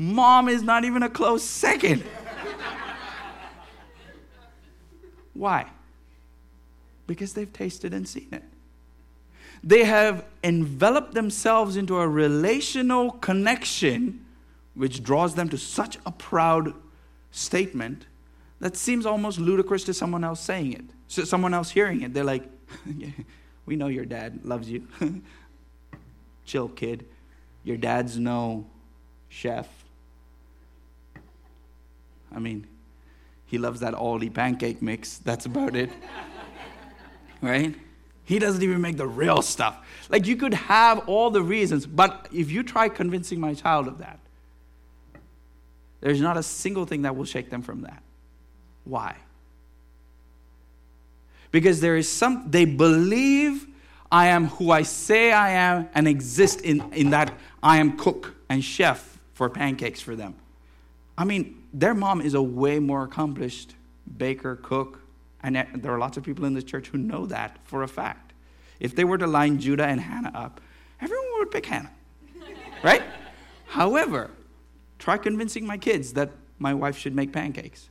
[0.00, 2.02] Mom is not even a close second.
[5.34, 5.66] Why?
[7.06, 8.42] Because they've tasted and seen it.
[9.62, 14.24] They have enveloped themselves into a relational connection
[14.74, 16.72] which draws them to such a proud
[17.30, 18.06] statement
[18.60, 20.84] that seems almost ludicrous to someone else saying it.
[21.08, 22.44] So someone else hearing it, they're like,
[23.66, 24.88] We know your dad loves you.
[26.46, 27.06] Chill, kid.
[27.62, 28.66] Your dad's no
[29.28, 29.68] chef.
[32.34, 32.66] I mean,
[33.46, 35.18] he loves that Aldi pancake mix.
[35.18, 35.90] That's about it.
[37.42, 37.74] right?
[38.24, 39.84] He doesn't even make the real stuff.
[40.08, 43.98] Like, you could have all the reasons, but if you try convincing my child of
[43.98, 44.20] that,
[46.00, 48.02] there's not a single thing that will shake them from that.
[48.84, 49.16] Why?
[51.50, 53.66] Because there is some, they believe
[54.12, 58.34] I am who I say I am and exist in, in that I am cook
[58.48, 60.34] and chef for pancakes for them.
[61.18, 63.74] I mean, their mom is a way more accomplished
[64.16, 65.00] baker, cook,
[65.42, 68.32] and there are lots of people in the church who know that for a fact.
[68.78, 70.60] If they were to line Judah and Hannah up,
[71.00, 71.92] everyone would pick Hannah,
[72.82, 73.02] right?
[73.66, 74.30] However,
[74.98, 77.88] try convincing my kids that my wife should make pancakes.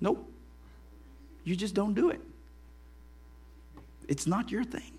[0.00, 0.28] Nope.
[1.44, 2.20] You just don't do it.
[4.08, 4.98] It's not your thing.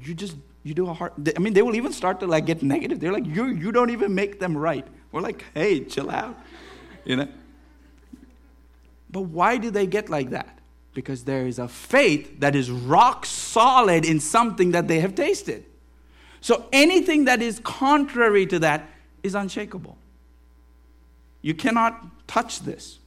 [0.00, 2.62] You just you do a hard I mean they will even start to like get
[2.62, 3.00] negative.
[3.00, 4.86] They're like you you don't even make them right.
[5.10, 6.38] We're like, "Hey, chill out."
[7.04, 7.28] You know?
[9.10, 10.58] But why do they get like that?
[10.94, 15.64] Because there is a faith that is rock solid in something that they have tasted.
[16.40, 18.88] So anything that is contrary to that
[19.22, 19.96] is unshakable.
[21.42, 22.98] You cannot touch this.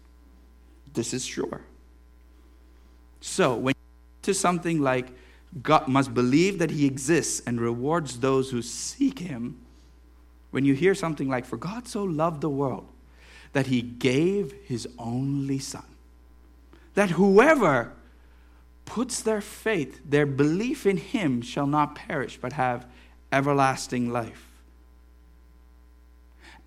[0.93, 1.61] This is sure.
[3.21, 3.75] So when
[4.21, 5.07] to something like
[5.61, 9.57] God must believe that he exists and rewards those who seek him,
[10.51, 12.87] when you hear something like, For God so loved the world
[13.53, 15.85] that he gave his only son,
[16.93, 17.93] that whoever
[18.85, 22.85] puts their faith, their belief in him shall not perish but have
[23.31, 24.49] everlasting life.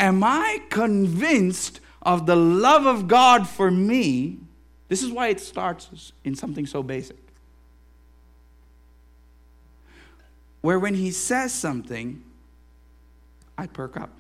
[0.01, 4.38] Am I convinced of the love of God for me?
[4.88, 7.28] This is why it starts in something so basic.
[10.61, 12.23] Where when he says something,
[13.57, 14.11] I perk up.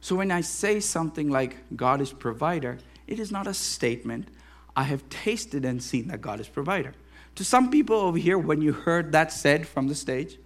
[0.00, 4.28] So when I say something like God is provider, it is not a statement.
[4.76, 6.94] I have tasted and seen that God is provider.
[7.36, 10.38] To some people over here, when you heard that said from the stage,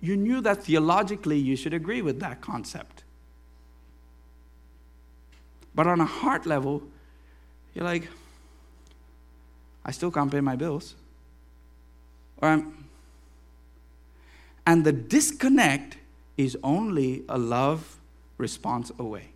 [0.00, 3.04] you knew that theologically you should agree with that concept.
[5.74, 6.82] But on a heart level,
[7.74, 8.08] you're like,
[9.84, 10.94] I still can't pay my bills.
[12.38, 12.88] Or I'm,
[14.66, 15.96] and the disconnect
[16.36, 17.98] is only a love
[18.38, 19.28] response away.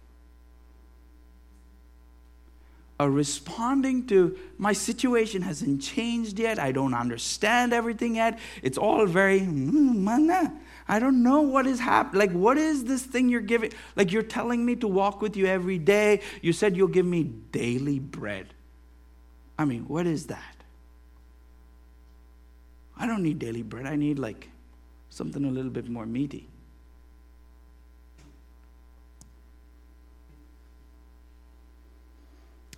[2.98, 6.59] A responding to my situation hasn't changed yet.
[6.59, 8.38] I don't understand everything yet.
[8.62, 12.20] It's all very, mm, I don't know what is happening.
[12.20, 13.72] Like, what is this thing you're giving?
[13.96, 16.22] Like, you're telling me to walk with you every day.
[16.40, 18.54] You said you'll give me daily bread.
[19.58, 20.56] I mean, what is that?
[22.98, 23.86] I don't need daily bread.
[23.86, 24.50] I need like
[25.10, 26.48] something a little bit more meaty.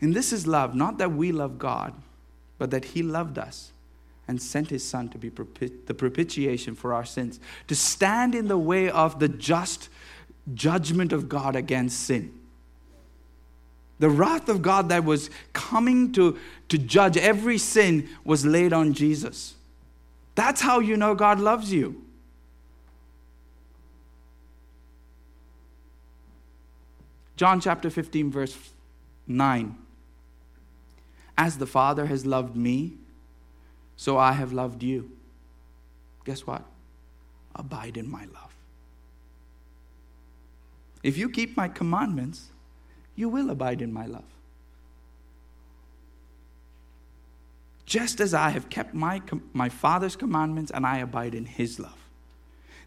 [0.01, 1.93] And this is love, not that we love God,
[2.57, 3.73] but that He loved us
[4.29, 8.59] and sent His Son to be the propitiation for our sins, to stand in the
[8.59, 9.89] way of the just
[10.55, 12.38] judgment of God against sin.
[13.99, 18.93] The wrath of God that was coming to, to judge every sin was laid on
[18.93, 19.55] Jesus.
[20.35, 22.05] That's how you know God loves you.
[27.37, 28.57] John chapter 15, verse
[29.27, 29.77] 9.
[31.37, 32.95] As the Father has loved me,
[33.97, 35.11] so I have loved you.
[36.25, 36.65] Guess what?
[37.55, 38.55] Abide in my love.
[41.03, 42.51] If you keep my commandments,
[43.19, 44.25] you will abide in my love.
[47.89, 49.23] just as I have kept my,
[49.55, 51.97] my Father's commandments and I abide in his love.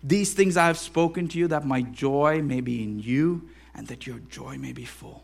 [0.04, 3.88] These things I have spoken to you that my joy may be in you and
[3.88, 5.24] that your joy may be full.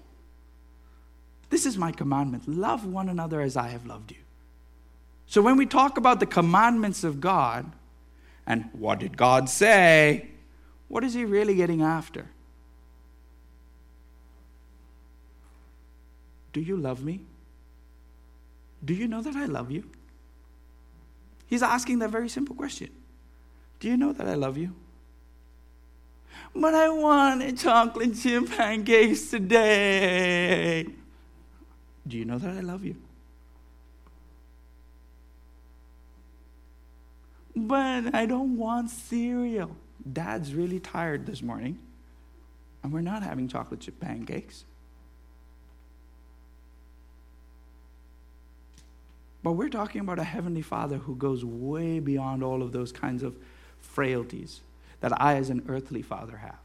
[1.52, 4.18] This is my commandment love one another as I have loved you.
[5.28, 7.72] So when we talk about the commandments of God
[8.48, 10.30] and what did God say,
[10.88, 12.26] what is he really getting after?
[16.54, 17.22] Do you love me?
[18.84, 19.84] Do you know that I love you?
[21.48, 22.90] He's asking that very simple question
[23.80, 24.74] Do you know that I love you?
[26.56, 30.86] but I wanted chocolate chip pancakes today.
[32.08, 32.96] Do you know that I love you?
[37.56, 39.76] But I don't want cereal.
[40.12, 41.80] Dad's really tired this morning,
[42.84, 44.64] and we're not having chocolate chip pancakes.
[49.44, 53.24] But we're talking about a heavenly Father who goes way beyond all of those kinds
[53.24, 53.36] of
[53.80, 54.62] frailties
[55.00, 56.60] that I, as an earthly father, have.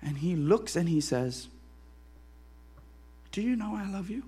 [0.00, 1.48] And he looks and he says,
[3.30, 4.24] Do you know I love you?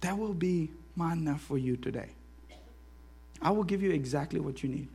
[0.00, 2.10] That will be manna for you today.
[3.40, 4.88] I will give you exactly what you need.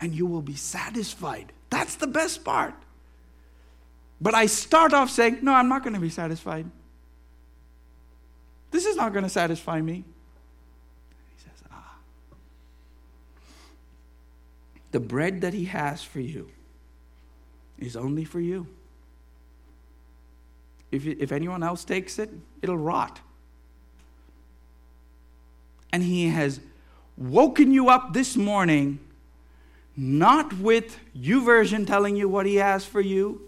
[0.00, 1.52] And you will be satisfied.
[1.70, 2.74] That's the best part.
[4.20, 6.66] But I start off saying, No, I'm not going to be satisfied.
[8.70, 10.04] This is not going to satisfy me.
[11.36, 11.96] He says, Ah.
[14.92, 16.48] The bread that He has for you
[17.78, 18.66] is only for you.
[20.90, 22.30] If, if anyone else takes it,
[22.62, 23.20] it'll rot.
[25.92, 26.60] And He has
[27.16, 28.98] woken you up this morning,
[29.96, 33.42] not with YouVersion telling you what He has for you,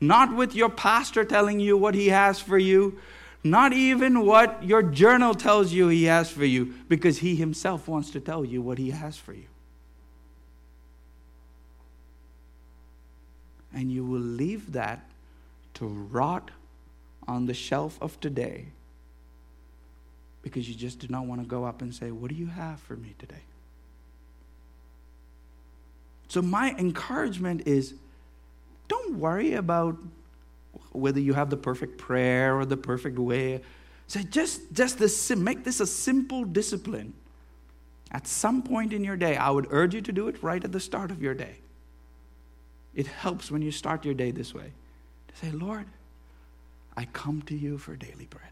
[0.00, 2.98] not with your pastor telling you what He has for you,
[3.44, 8.10] not even what your journal tells you He has for you, because He Himself wants
[8.10, 9.46] to tell you what He has for you.
[13.72, 15.04] And you will leave that
[15.74, 16.50] to rot
[17.28, 18.66] on the shelf of today
[20.42, 22.80] because you just do not want to go up and say, What do you have
[22.80, 23.42] for me today?
[26.28, 27.94] So, my encouragement is
[28.90, 29.96] don't worry about
[30.90, 33.60] whether you have the perfect prayer or the perfect way.
[34.08, 37.14] Say, just, just this, make this a simple discipline.
[38.10, 40.72] At some point in your day, I would urge you to do it right at
[40.72, 41.58] the start of your day.
[42.92, 44.72] It helps when you start your day this way
[45.28, 45.86] to say, Lord,
[46.96, 48.50] I come to you for daily bread.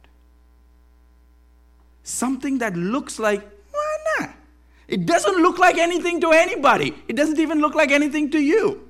[2.05, 4.37] Something that looks like, why not?
[4.87, 8.88] It doesn't look like anything to anybody, it doesn't even look like anything to you.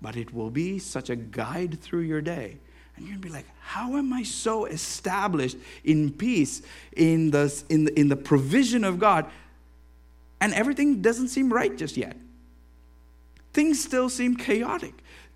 [0.00, 2.58] But it will be such a guide through your day.
[2.96, 6.62] And you're going to be like, how am I so established in peace,
[6.96, 9.26] in the, in, the, in the provision of God?
[10.40, 12.16] And everything doesn't seem right just yet.
[13.52, 14.94] Things still seem chaotic.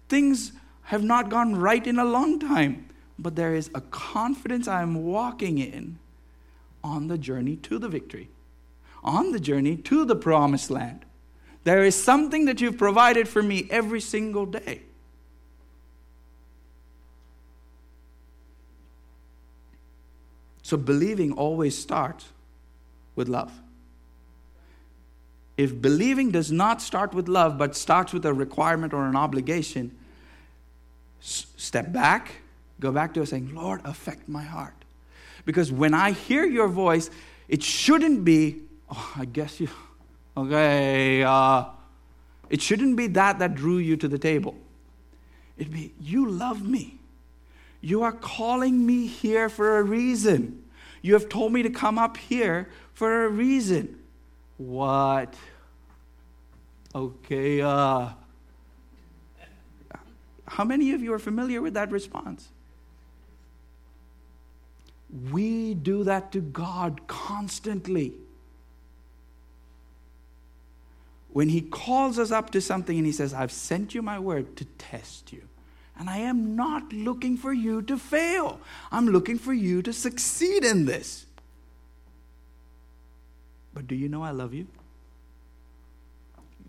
[0.08, 0.52] Things
[0.84, 2.88] have not gone right in a long time.
[3.18, 5.98] But there is a confidence I am walking in
[6.82, 8.30] on the journey to the victory,
[9.04, 11.04] on the journey to the promised land.
[11.64, 14.82] There is something that you've provided for me every single day.
[20.62, 22.28] So believing always starts
[23.16, 23.52] with love.
[25.56, 29.94] If believing does not start with love, but starts with a requirement or an obligation,
[31.20, 32.36] step back,
[32.78, 34.72] go back to saying, Lord, affect my heart.
[35.44, 37.10] Because when I hear your voice,
[37.48, 39.68] it shouldn't be, oh, I guess you,
[40.44, 41.64] okay, uh,
[42.48, 44.56] it shouldn't be that that drew you to the table.
[45.56, 46.98] It'd be, you love me.
[47.80, 50.64] You are calling me here for a reason.
[51.02, 53.98] You have told me to come up here for a reason.
[54.58, 55.34] What?
[56.94, 58.10] Okay, uh,
[60.46, 62.48] how many of you are familiar with that response?
[65.30, 68.14] We do that to God constantly.
[71.32, 74.56] When He calls us up to something and He says, I've sent you my word
[74.56, 75.42] to test you.
[75.98, 78.60] And I am not looking for you to fail,
[78.90, 81.26] I'm looking for you to succeed in this.
[83.74, 84.66] But do you know I love you?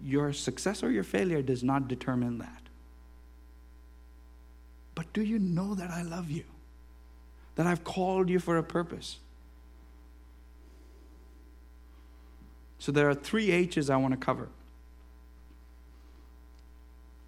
[0.03, 2.61] Your success or your failure does not determine that.
[4.95, 6.43] But do you know that I love you?
[7.55, 9.17] That I've called you for a purpose?
[12.81, 14.49] So there are three H's I want to cover.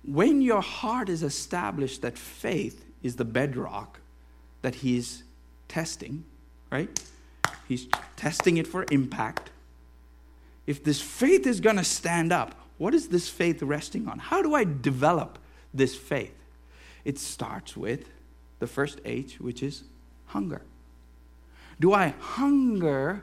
[0.04, 4.00] When your heart is established that faith is the bedrock
[4.64, 5.22] that he's
[5.68, 6.26] testing,
[6.72, 6.90] right?
[7.68, 9.52] He's testing it for impact.
[10.66, 14.18] If this faith is going to stand up, what is this faith resting on?
[14.18, 15.38] How do I develop
[15.72, 16.34] this faith?
[17.06, 18.10] It starts with
[18.58, 19.84] the first H, which is
[20.26, 20.64] hunger.
[21.80, 23.22] Do I hunger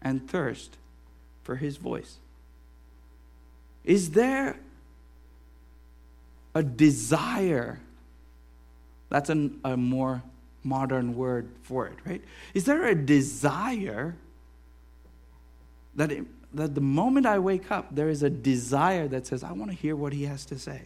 [0.00, 0.78] and thirst
[1.48, 2.18] for his voice?
[3.82, 4.60] Is there
[6.54, 7.80] a desire?
[9.08, 10.22] That's an, a more
[10.62, 12.22] modern word for it, right?
[12.52, 14.14] Is there a desire
[15.94, 19.52] that, it, that the moment I wake up, there is a desire that says, I
[19.52, 20.82] want to hear what he has to say.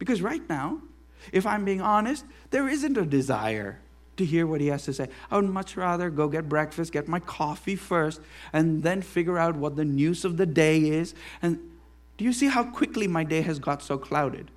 [0.00, 0.80] Because right now,
[1.30, 3.78] if I'm being honest, there isn't a desire
[4.18, 5.08] to hear what he has to say.
[5.30, 8.20] I would much rather go get breakfast, get my coffee first,
[8.52, 11.14] and then figure out what the news of the day is.
[11.40, 11.58] And
[12.16, 14.50] do you see how quickly my day has got so clouded?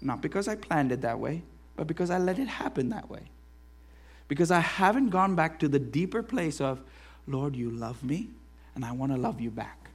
[0.00, 1.42] Not because I planned it that way,
[1.76, 3.22] but because I let it happen that way.
[4.28, 6.80] Because I haven't gone back to the deeper place of,
[7.26, 8.28] Lord, you love me,
[8.74, 9.90] and I want to love you back.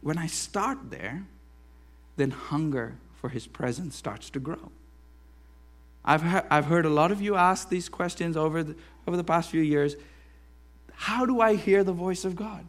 [0.00, 1.24] When I start there,
[2.16, 4.70] then hunger for his presence starts to grow.
[6.04, 8.76] I've, he- I've heard a lot of you ask these questions over the,
[9.06, 9.96] over the past few years.
[10.92, 12.64] How do I hear the voice of God?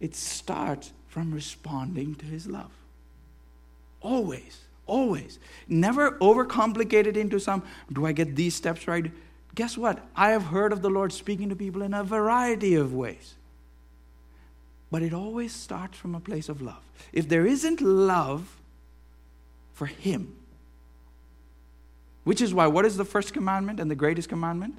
[0.00, 2.70] It starts from responding to his love.
[4.00, 5.38] Always, always.
[5.66, 9.10] Never overcomplicate it into some, do I get these steps right?
[9.54, 10.00] Guess what?
[10.14, 13.34] I have heard of the Lord speaking to people in a variety of ways.
[14.90, 16.82] But it always starts from a place of love.
[17.12, 18.56] If there isn't love
[19.72, 20.36] for Him,
[22.24, 24.78] which is why, what is the first commandment and the greatest commandment?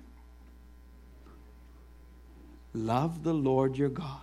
[2.73, 4.21] Love the Lord your God.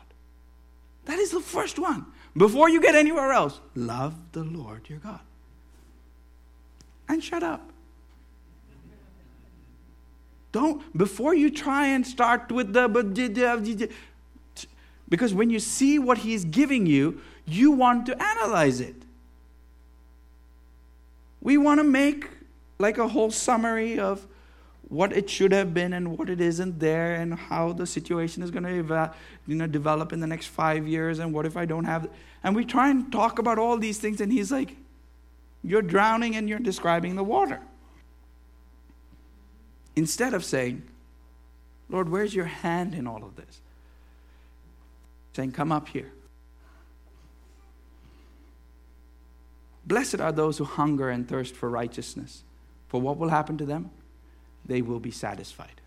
[1.06, 2.06] That is the first one.
[2.36, 5.20] Before you get anywhere else, love the Lord your God.
[7.08, 7.70] And shut up.
[10.52, 13.90] Don't, before you try and start with the,
[15.08, 18.96] because when you see what He's giving you, you want to analyze it.
[21.40, 22.28] We want to make
[22.82, 24.26] like a whole summary of
[24.88, 28.50] what it should have been and what it isn't there and how the situation is
[28.50, 29.14] going to eva-
[29.46, 32.10] you know, develop in the next five years and what if I don't have.
[32.44, 34.76] And we try and talk about all these things, and he's like,
[35.62, 37.60] You're drowning and you're describing the water.
[39.96, 40.82] Instead of saying,
[41.88, 43.60] Lord, where's your hand in all of this?
[45.34, 46.12] Saying, Come up here.
[49.84, 52.44] Blessed are those who hunger and thirst for righteousness,
[52.92, 53.90] for what will happen to them?
[54.66, 55.80] They will be satisfied.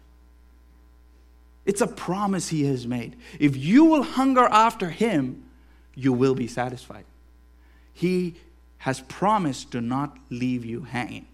[1.63, 3.15] It's a promise he has made.
[3.39, 5.43] If you will hunger after him,
[5.93, 7.05] you will be satisfied.
[7.93, 8.33] He
[8.79, 11.27] has promised to not leave you hanging.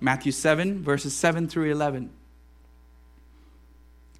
[0.00, 2.08] Matthew 7, verses 7 through 11.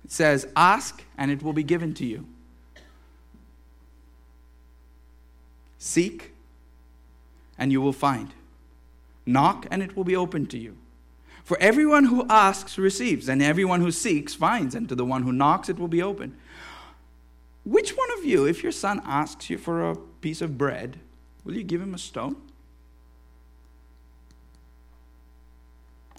[0.04, 2.26] It says, Ask, and it will be given to you.
[5.78, 6.34] Seek,
[7.58, 8.34] and you will find.
[9.24, 10.76] Knock, and it will be opened to you.
[11.44, 15.32] For everyone who asks receives, and everyone who seeks finds, and to the one who
[15.32, 16.36] knocks it will be opened.
[17.64, 20.98] Which one of you, if your son asks you for a piece of bread,
[21.44, 22.36] will you give him a stone?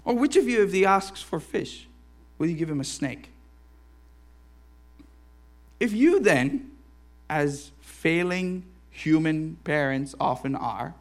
[0.04, 1.86] Or which of you, if he asks for fish,
[2.38, 3.30] will you give him a snake?
[5.78, 6.70] If you then,
[7.28, 10.94] as failing human parents often are,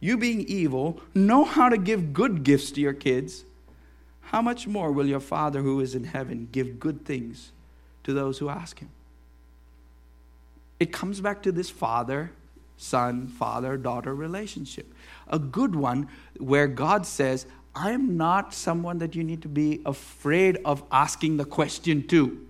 [0.00, 3.44] you being evil, know how to give good gifts to your kids,
[4.20, 7.52] how much more will your Father who is in heaven give good things
[8.04, 8.90] to those who ask him?
[10.78, 12.32] It comes back to this father
[12.76, 14.92] son, father, daughter relationship.
[15.28, 19.80] A good one where God says, I am not someone that you need to be
[19.84, 22.46] afraid of asking the question to.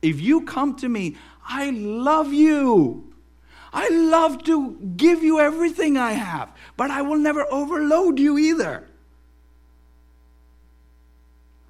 [0.00, 1.16] If you come to me,
[1.46, 3.11] I love you.
[3.72, 8.86] I love to give you everything I have, but I will never overload you either.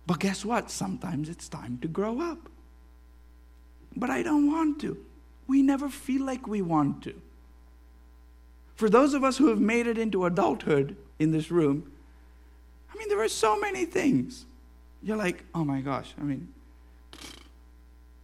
[0.07, 0.71] But guess what?
[0.71, 2.49] Sometimes it's time to grow up.
[3.95, 4.99] But I don't want to.
[5.47, 7.15] We never feel like we want to.
[8.75, 11.93] For those of us who have made it into adulthood in this room,
[12.93, 14.45] I mean, there are so many things.
[15.03, 16.49] You're like, oh my gosh, I mean,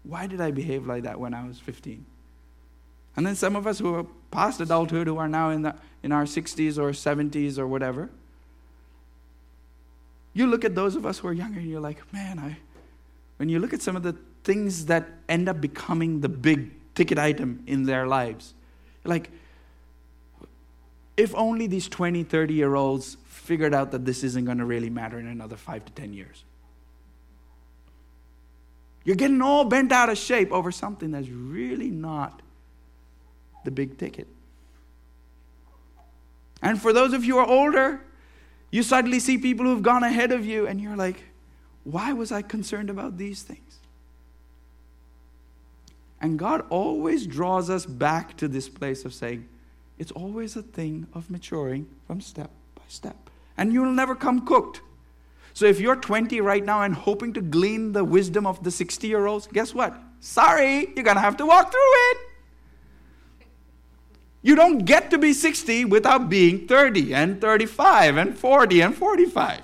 [0.02, 2.04] why did I behave like that when I was 15?
[3.18, 6.12] And then some of us who are past adulthood, who are now in, the, in
[6.12, 8.10] our 60s or 70s or whatever,
[10.34, 12.58] you look at those of us who are younger and you're like, man, I,
[13.38, 14.14] when you look at some of the
[14.44, 18.54] things that end up becoming the big ticket item in their lives,
[19.02, 19.32] like,
[21.16, 24.90] if only these 20, 30 year olds figured out that this isn't going to really
[24.90, 26.44] matter in another five to 10 years.
[29.02, 32.42] You're getting all bent out of shape over something that's really not
[33.64, 34.26] the big ticket.
[36.62, 38.00] And for those of you who are older,
[38.70, 41.22] you suddenly see people who've gone ahead of you, and you're like,
[41.84, 43.78] why was I concerned about these things?
[46.20, 49.48] And God always draws us back to this place of saying,
[49.98, 53.30] it's always a thing of maturing from step by step.
[53.56, 54.80] And you will never come cooked.
[55.54, 59.06] So if you're 20 right now and hoping to glean the wisdom of the 60
[59.06, 59.96] year olds, guess what?
[60.20, 61.80] Sorry, you're going to have to walk through
[62.10, 62.18] it.
[64.48, 69.60] You don't get to be 60 without being 30 and 35 and 40 and 45.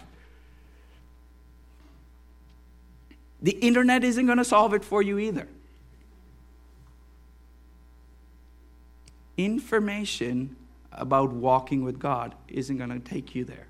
[3.40, 5.48] The internet isn't going to solve it for you either.
[9.38, 10.54] Information
[10.92, 13.68] about walking with God isn't going to take you there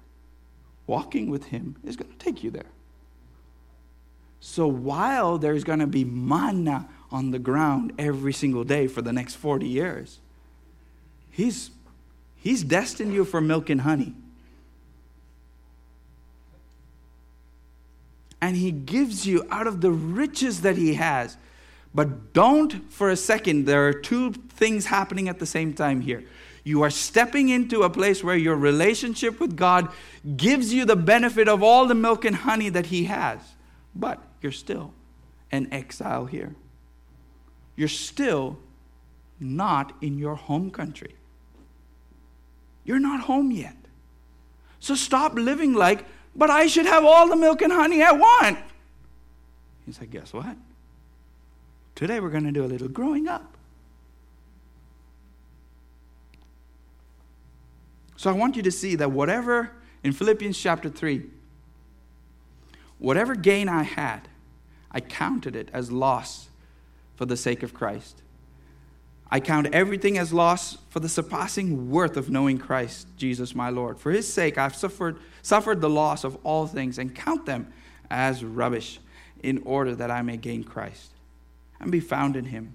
[0.86, 2.70] walking with Him is going to take you there.
[4.40, 9.12] So while there's going to be manna on the ground every single day for the
[9.12, 10.18] next 40 years,
[11.34, 11.72] He's,
[12.36, 14.14] he's destined you for milk and honey.
[18.40, 21.36] And He gives you out of the riches that He has.
[21.92, 26.22] But don't for a second, there are two things happening at the same time here.
[26.62, 29.88] You are stepping into a place where your relationship with God
[30.36, 33.40] gives you the benefit of all the milk and honey that He has,
[33.92, 34.94] but you're still
[35.50, 36.54] an exile here.
[37.74, 38.56] You're still
[39.40, 41.16] not in your home country.
[42.84, 43.76] You're not home yet.
[44.78, 46.04] So stop living like,
[46.36, 48.58] but I should have all the milk and honey I want.
[49.86, 50.56] He said, Guess what?
[51.94, 53.56] Today we're going to do a little growing up.
[58.16, 59.72] So I want you to see that whatever,
[60.02, 61.24] in Philippians chapter 3,
[62.98, 64.28] whatever gain I had,
[64.90, 66.48] I counted it as loss
[67.16, 68.22] for the sake of Christ.
[69.30, 73.98] I count everything as loss for the surpassing worth of knowing Christ, Jesus my Lord.
[73.98, 77.72] For his sake, I've suffered, suffered the loss of all things and count them
[78.10, 79.00] as rubbish
[79.42, 81.10] in order that I may gain Christ
[81.80, 82.74] and be found in him,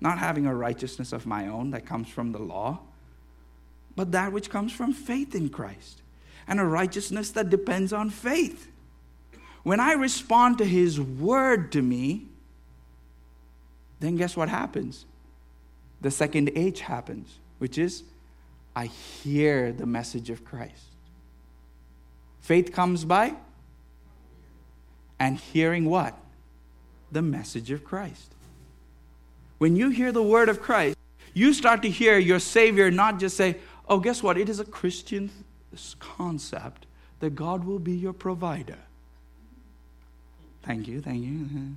[0.00, 2.80] not having a righteousness of my own that comes from the law
[3.98, 6.02] but that which comes from faith in Christ
[6.46, 8.70] and a righteousness that depends on faith.
[9.64, 12.28] When I respond to His word to me,
[13.98, 15.04] then guess what happens?
[16.00, 18.04] The second H happens, which is
[18.76, 20.84] I hear the message of Christ.
[22.40, 23.34] Faith comes by
[25.18, 26.16] and hearing what?
[27.10, 28.32] The message of Christ.
[29.58, 30.96] When you hear the word of Christ,
[31.34, 33.56] you start to hear your Savior not just say,
[33.88, 34.36] Oh, guess what?
[34.36, 35.30] It is a Christian
[35.98, 36.86] concept
[37.20, 38.78] that God will be your provider.
[40.62, 41.76] Thank you, thank you.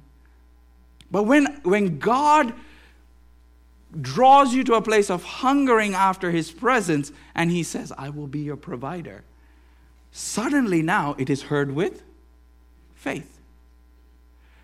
[1.09, 2.53] But when, when God
[3.99, 8.27] draws you to a place of hungering after his presence and he says, I will
[8.27, 9.23] be your provider,
[10.11, 12.03] suddenly now it is heard with
[12.95, 13.39] faith.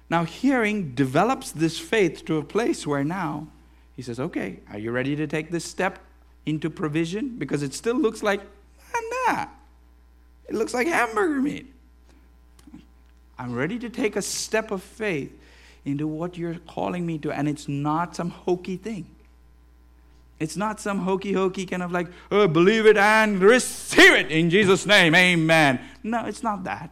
[0.10, 3.48] Now, hearing develops this faith to a place where now
[3.96, 6.00] he says, Okay, are you ready to take this step
[6.46, 8.42] into provision because it still looks like
[9.28, 9.48] nah.
[10.48, 11.74] It looks like hamburger meat.
[13.38, 15.32] I'm ready to take a step of faith
[15.86, 19.06] into what you're calling me to, and it's not some hokey thing.
[20.40, 24.50] It's not some hokey hokey kind of like, oh, believe it and receive it in
[24.50, 25.80] Jesus' name, amen.
[26.04, 26.92] No, it's not that.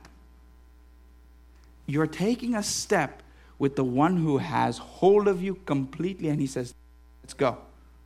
[1.86, 3.22] You're taking a step
[3.60, 6.74] with the one who has hold of you completely, and he says,
[7.26, 7.58] Let's go.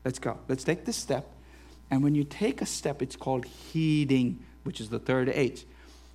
[0.05, 0.37] Let's go.
[0.47, 1.27] Let's take this step.
[1.91, 5.65] And when you take a step, it's called heeding, which is the third H.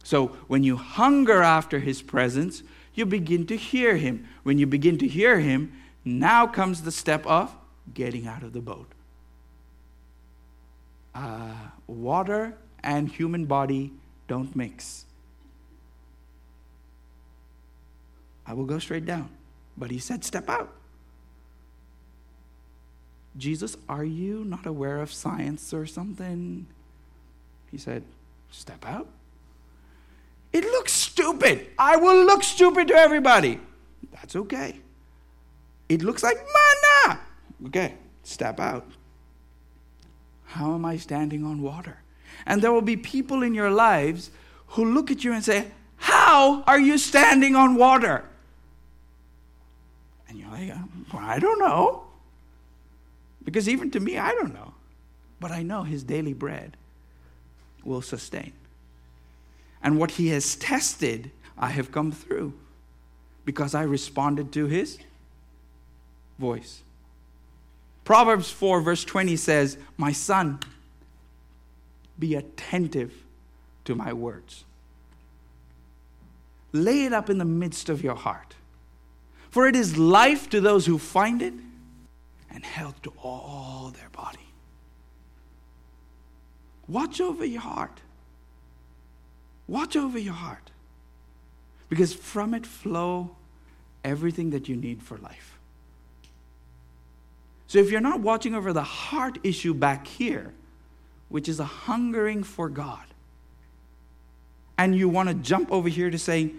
[0.02, 2.62] So when you hunger after his presence,
[2.94, 4.26] you begin to hear him.
[4.42, 5.72] When you begin to hear him,
[6.02, 7.54] now comes the step of
[7.92, 8.93] getting out of the boat.
[11.14, 11.52] Uh,
[11.86, 13.92] water and human body
[14.28, 15.04] don't mix.
[18.46, 19.30] I will go straight down.
[19.76, 20.72] But he said, Step out.
[23.36, 26.66] Jesus, are you not aware of science or something?
[27.70, 28.04] He said,
[28.50, 29.08] Step out.
[30.52, 31.66] It looks stupid.
[31.76, 33.58] I will look stupid to everybody.
[34.12, 34.78] That's okay.
[35.88, 37.20] It looks like manna.
[37.66, 38.86] Okay, step out.
[40.54, 41.98] How am I standing on water?
[42.46, 44.30] And there will be people in your lives
[44.68, 48.24] who look at you and say, How are you standing on water?
[50.28, 52.04] And you're like, um, well, I don't know.
[53.44, 54.74] Because even to me, I don't know.
[55.40, 56.76] But I know his daily bread
[57.82, 58.52] will sustain.
[59.82, 62.54] And what he has tested, I have come through
[63.44, 64.98] because I responded to his
[66.38, 66.83] voice.
[68.04, 70.60] Proverbs 4, verse 20 says, My son,
[72.18, 73.12] be attentive
[73.86, 74.64] to my words.
[76.72, 78.54] Lay it up in the midst of your heart.
[79.50, 81.54] For it is life to those who find it
[82.50, 84.38] and health to all their body.
[86.88, 88.00] Watch over your heart.
[89.66, 90.70] Watch over your heart.
[91.88, 93.36] Because from it flow
[94.02, 95.53] everything that you need for life.
[97.74, 100.52] So if you're not watching over the heart issue back here,
[101.28, 103.02] which is a hungering for God,
[104.78, 106.52] and you want to jump over here to say,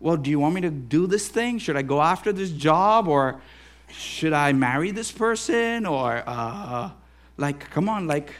[0.00, 1.56] well, do you want me to do this thing?
[1.56, 3.08] Should I go after this job?
[3.08, 3.40] Or
[3.88, 5.86] should I marry this person?
[5.86, 6.90] Or, uh,
[7.38, 8.30] like, come on, like,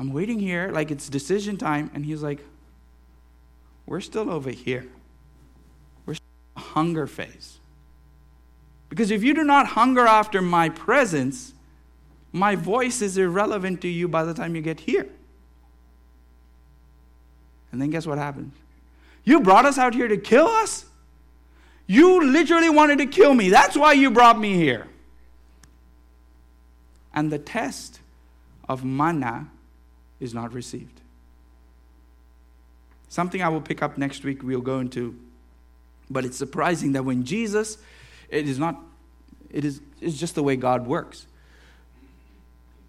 [0.00, 1.92] I'm waiting here, like, it's decision time.
[1.94, 2.44] And he's like,
[3.86, 4.88] we're still over here.
[6.06, 7.53] We're still hunger phase.
[8.94, 11.52] Because if you do not hunger after my presence,
[12.30, 15.08] my voice is irrelevant to you by the time you get here.
[17.72, 18.54] And then guess what happens?
[19.24, 20.84] You brought us out here to kill us?
[21.88, 23.48] You literally wanted to kill me.
[23.48, 24.86] That's why you brought me here.
[27.12, 27.98] And the test
[28.68, 29.48] of manna
[30.20, 31.00] is not received.
[33.08, 35.18] Something I will pick up next week, we'll go into.
[36.08, 37.78] But it's surprising that when Jesus,
[38.28, 38.80] it is not,
[39.50, 41.26] it is it's just the way God works.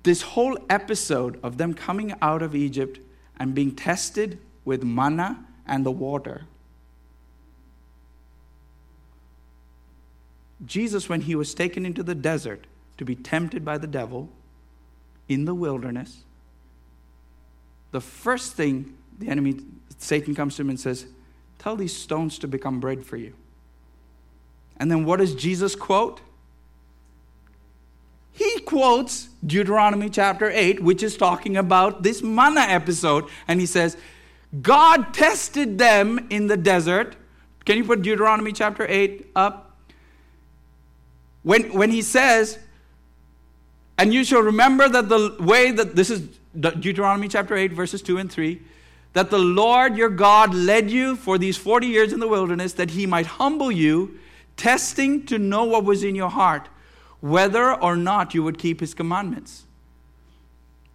[0.04, 3.00] This whole episode of them coming out of Egypt
[3.40, 6.46] and being tested with manna and the water.
[10.66, 12.66] Jesus, when he was taken into the desert
[12.98, 14.30] to be tempted by the devil
[15.28, 16.24] in the wilderness,
[17.92, 19.60] the first thing the enemy,
[19.98, 21.06] Satan, comes to him and says,
[21.58, 23.34] Tell these stones to become bread for you.
[24.78, 26.22] And then what does Jesus quote?
[28.32, 33.96] He quotes Deuteronomy chapter 8, which is talking about this manna episode, and he says,
[34.62, 37.16] God tested them in the desert.
[37.64, 39.78] Can you put Deuteronomy chapter 8 up?
[41.44, 42.60] When, when he says,
[43.98, 46.28] and you shall remember that the way that this is
[46.60, 48.62] Deuteronomy chapter 8, verses 2 and 3,
[49.14, 52.92] that the Lord your God led you for these 40 years in the wilderness, that
[52.92, 54.20] he might humble you,
[54.58, 56.70] testing to know what was in your heart,
[57.20, 59.66] whether or not you would keep his commandments.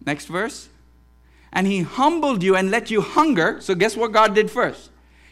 [0.05, 0.69] Next verse
[1.53, 3.59] and he humbled you and let you hunger.
[3.61, 4.89] So, guess what God did first?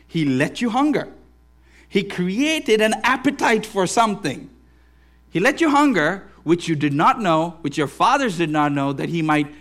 [0.08, 1.08] He let you hunger.
[1.88, 4.50] He created an appetite for something.
[5.30, 8.94] He let you hunger, which you did not know, which your fathers did not know,
[8.94, 9.54] that he might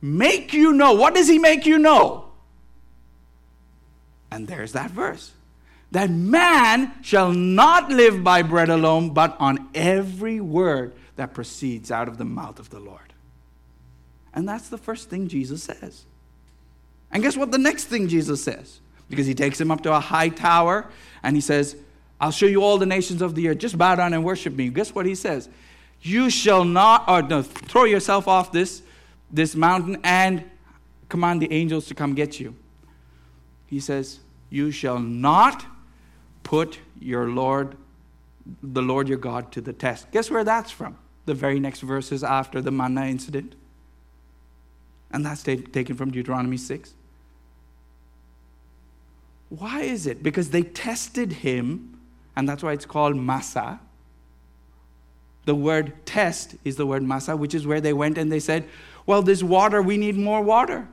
[0.00, 0.92] make you know.
[0.92, 2.30] What does he make you know?
[4.30, 5.32] And there's that verse
[5.92, 12.08] that man shall not live by bread alone, but on every word that proceeds out
[12.08, 13.12] of the mouth of the Lord.
[14.34, 16.04] And that's the first thing Jesus says.
[17.12, 18.80] And guess what the next thing Jesus says?
[19.10, 20.88] Because he takes him up to a high tower
[21.22, 21.76] and he says,
[22.18, 23.58] I'll show you all the nations of the earth.
[23.58, 24.70] Just bow down and worship me.
[24.70, 25.50] Guess what he says?
[26.00, 28.82] You shall not, or no, throw yourself off this,
[29.30, 30.42] this mountain and
[31.10, 32.54] command the angels to come get you.
[33.66, 35.66] He says, You shall not
[36.42, 37.76] put your Lord,
[38.62, 40.10] the Lord your God, to the test.
[40.10, 40.96] Guess where that's from?
[41.26, 43.54] The very next verses after the manna incident.
[45.10, 46.94] And that's taken from Deuteronomy 6.
[49.50, 50.22] Why is it?
[50.22, 51.98] Because they tested him,
[52.34, 53.80] and that's why it's called Massah.
[55.44, 58.66] The word test is the word Massah, which is where they went and they said,
[59.04, 60.88] Well, this water, we need more water.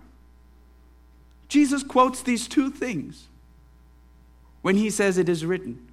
[1.47, 3.28] Jesus quotes these two things
[4.61, 5.87] when he says it is written.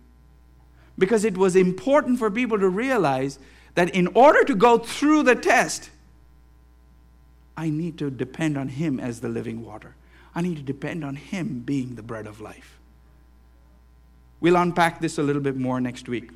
[0.99, 3.39] Because it was important for people to realize
[3.75, 5.91] that in order to go through the test,
[7.57, 9.95] I need to depend on Him as the living water.
[10.35, 12.79] I need to depend on Him being the bread of life.
[14.41, 16.31] We'll unpack this a little bit more next week.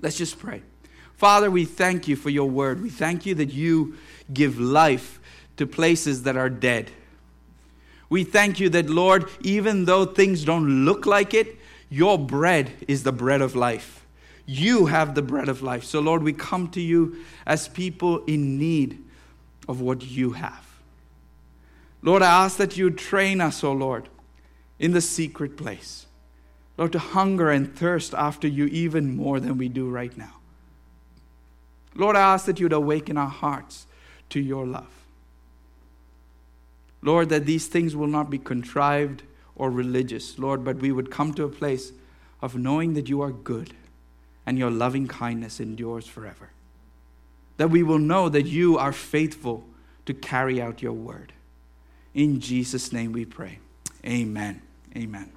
[0.00, 0.62] Let's just pray.
[1.16, 2.82] Father, we thank you for your word.
[2.82, 3.96] We thank you that you
[4.32, 5.20] give life
[5.56, 6.90] to places that are dead.
[8.10, 11.56] We thank you that, Lord, even though things don't look like it,
[11.88, 14.04] your bread is the bread of life.
[14.46, 15.84] You have the bread of life.
[15.84, 19.02] So, Lord, we come to you as people in need
[19.68, 20.66] of what you have.
[22.02, 24.08] Lord, I ask that you train us, O oh Lord,
[24.78, 26.06] in the secret place.
[26.76, 30.36] Lord, to hunger and thirst after you even more than we do right now.
[31.94, 33.86] Lord, I ask that you'd awaken our hearts
[34.30, 34.99] to your love.
[37.02, 39.22] Lord, that these things will not be contrived
[39.54, 41.92] or religious, Lord, but we would come to a place
[42.42, 43.74] of knowing that you are good
[44.46, 46.50] and your loving kindness endures forever
[47.60, 49.62] that we will know that you are faithful
[50.06, 51.34] to carry out your word.
[52.14, 53.58] In Jesus' name we pray.
[54.02, 54.62] Amen.
[54.96, 55.30] Amen.